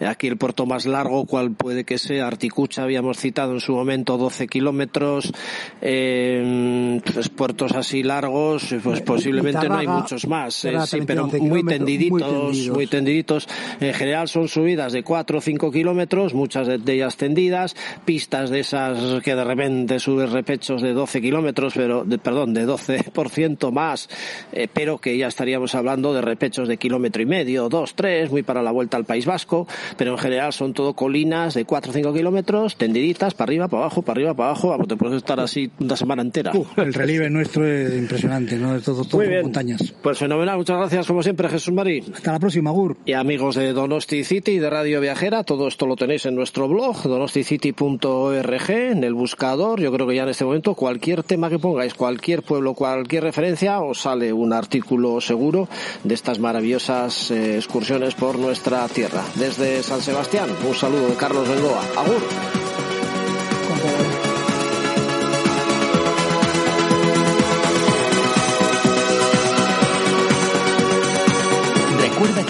aquí 0.00 0.26
el 0.26 0.38
puerto 0.38 0.64
más 0.64 0.86
largo, 0.86 1.26
cual 1.26 1.50
puede 1.50 1.84
que 1.84 1.98
sea, 1.98 2.26
Articucha, 2.26 2.82
habíamos 2.82 3.18
citado 3.18 3.52
en 3.52 3.60
su 3.60 3.72
momento 3.72 4.16
12 4.16 4.46
kilómetros, 4.46 5.34
eh, 5.80 7.00
pues 7.12 7.28
puertos 7.28 7.72
así 7.72 8.02
largos, 8.02 8.74
pues 8.82 9.00
posiblemente 9.00 9.68
no 9.68 9.76
hay 9.76 9.86
muchos 9.86 10.26
más, 10.26 10.64
eh, 10.64 10.74
sí, 10.86 11.00
pero 11.06 11.26
muy 11.26 11.64
tendiditos, 11.64 12.68
muy, 12.68 12.86
tendiditos. 12.86 13.48
En 13.80 13.94
general 13.94 14.28
son 14.28 14.48
subidas 14.48 14.92
de 14.92 15.02
4 15.02 15.38
o 15.38 15.40
5 15.40 15.70
kilómetros, 15.70 16.34
muchas 16.34 16.66
de, 16.66 16.92
ellas 16.92 17.16
tendidas, 17.16 17.76
pistas 18.04 18.50
de 18.50 18.60
esas 18.60 19.22
que 19.22 19.34
de 19.34 19.44
repente 19.44 19.98
subes 19.98 20.30
repechos 20.30 20.82
de 20.82 20.92
12 20.92 21.20
kilómetros, 21.20 21.74
pero, 21.74 22.04
de, 22.04 22.18
perdón, 22.18 22.54
de 22.54 22.66
12% 22.66 23.70
más, 23.72 24.08
eh, 24.52 24.68
pero 24.72 24.98
que 24.98 25.16
ya 25.16 25.28
estaríamos 25.28 25.74
hablando 25.74 26.14
de 26.14 26.22
repechos 26.22 26.68
de 26.68 26.76
kilómetro 26.76 27.22
y 27.22 27.26
medio, 27.26 27.68
2, 27.68 27.94
3, 27.94 28.30
muy 28.30 28.42
para 28.42 28.62
la 28.62 28.70
vuelta 28.70 28.96
al 28.96 29.04
País 29.04 29.26
Vasco, 29.26 29.66
pero 29.96 30.12
en 30.12 30.18
general 30.18 30.52
son 30.52 30.72
todo 30.72 30.94
colinas 30.94 31.54
de 31.54 31.64
4 31.64 31.90
o 31.90 31.94
5 31.94 32.12
kilómetros, 32.12 32.76
tendiditas, 32.76 33.34
para 33.34 33.48
arriba, 33.48 33.68
para 33.68 33.84
abajo, 33.84 34.02
para 34.02 34.18
arriba, 34.18 34.34
para 34.34 34.50
abajo, 34.50 34.68
vamos, 34.68 34.88
te 34.88 34.96
puedes 34.96 35.16
estar 35.16 35.40
así 35.40 35.55
una 35.78 35.96
semana 35.96 36.22
entera. 36.22 36.52
el 36.76 36.94
relieve 36.94 37.30
nuestro 37.30 37.66
es 37.66 37.96
impresionante, 37.96 38.56
¿no? 38.56 38.74
De 38.74 38.80
todo, 38.80 39.04
todo 39.04 39.22
montañas. 39.42 39.94
Pues 40.02 40.18
fenomenal, 40.18 40.58
muchas 40.58 40.78
gracias 40.78 41.06
como 41.06 41.22
siempre, 41.22 41.48
Jesús 41.48 41.72
Marí. 41.72 42.04
Hasta 42.12 42.32
la 42.32 42.38
próxima, 42.38 42.70
Gur. 42.70 42.96
Y 43.04 43.12
amigos 43.12 43.56
de 43.56 43.72
Donosti 43.72 44.24
City 44.24 44.52
y 44.52 44.58
de 44.58 44.70
Radio 44.70 45.00
Viajera, 45.00 45.44
todo 45.44 45.68
esto 45.68 45.86
lo 45.86 45.96
tenéis 45.96 46.26
en 46.26 46.34
nuestro 46.34 46.68
blog, 46.68 47.02
donosticity.org, 47.02 48.70
en 48.70 49.04
el 49.04 49.14
buscador. 49.14 49.80
Yo 49.80 49.92
creo 49.92 50.06
que 50.06 50.14
ya 50.16 50.24
en 50.24 50.30
este 50.30 50.44
momento 50.44 50.74
cualquier 50.74 51.22
tema 51.22 51.48
que 51.48 51.58
pongáis, 51.58 51.94
cualquier 51.94 52.42
pueblo, 52.42 52.74
cualquier 52.74 53.24
referencia, 53.24 53.80
os 53.80 54.00
sale 54.00 54.32
un 54.32 54.52
artículo 54.52 55.20
seguro 55.20 55.68
de 56.04 56.14
estas 56.14 56.38
maravillosas 56.38 57.30
eh, 57.30 57.56
excursiones 57.56 58.14
por 58.14 58.38
nuestra 58.38 58.86
tierra. 58.88 59.22
Desde 59.36 59.82
San 59.82 60.00
Sebastián, 60.00 60.48
un 60.66 60.74
saludo 60.74 61.08
de 61.08 61.14
Carlos 61.14 61.48
Bengoa. 61.48 61.82
Agur. 61.96 62.75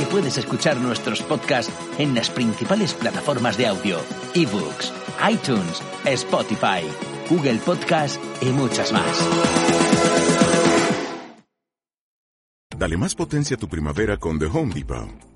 Puedes 0.07 0.39
escuchar 0.39 0.77
nuestros 0.79 1.23
podcasts 1.23 1.73
en 1.99 2.15
las 2.15 2.31
principales 2.31 2.95
plataformas 2.95 3.57
de 3.57 3.67
audio, 3.67 3.99
ebooks, 4.35 4.93
iTunes, 5.31 5.83
Spotify, 6.05 6.83
Google 7.29 7.59
Podcast 7.59 8.21
y 8.41 8.47
muchas 8.47 8.93
más. 8.93 9.27
Dale 12.77 12.97
más 12.97 13.15
potencia 13.15 13.57
a 13.57 13.59
tu 13.59 13.69
primavera 13.69 14.19
con 14.19 14.39
The 14.39 14.47
Home 14.47 14.75
Depot. 14.75 15.36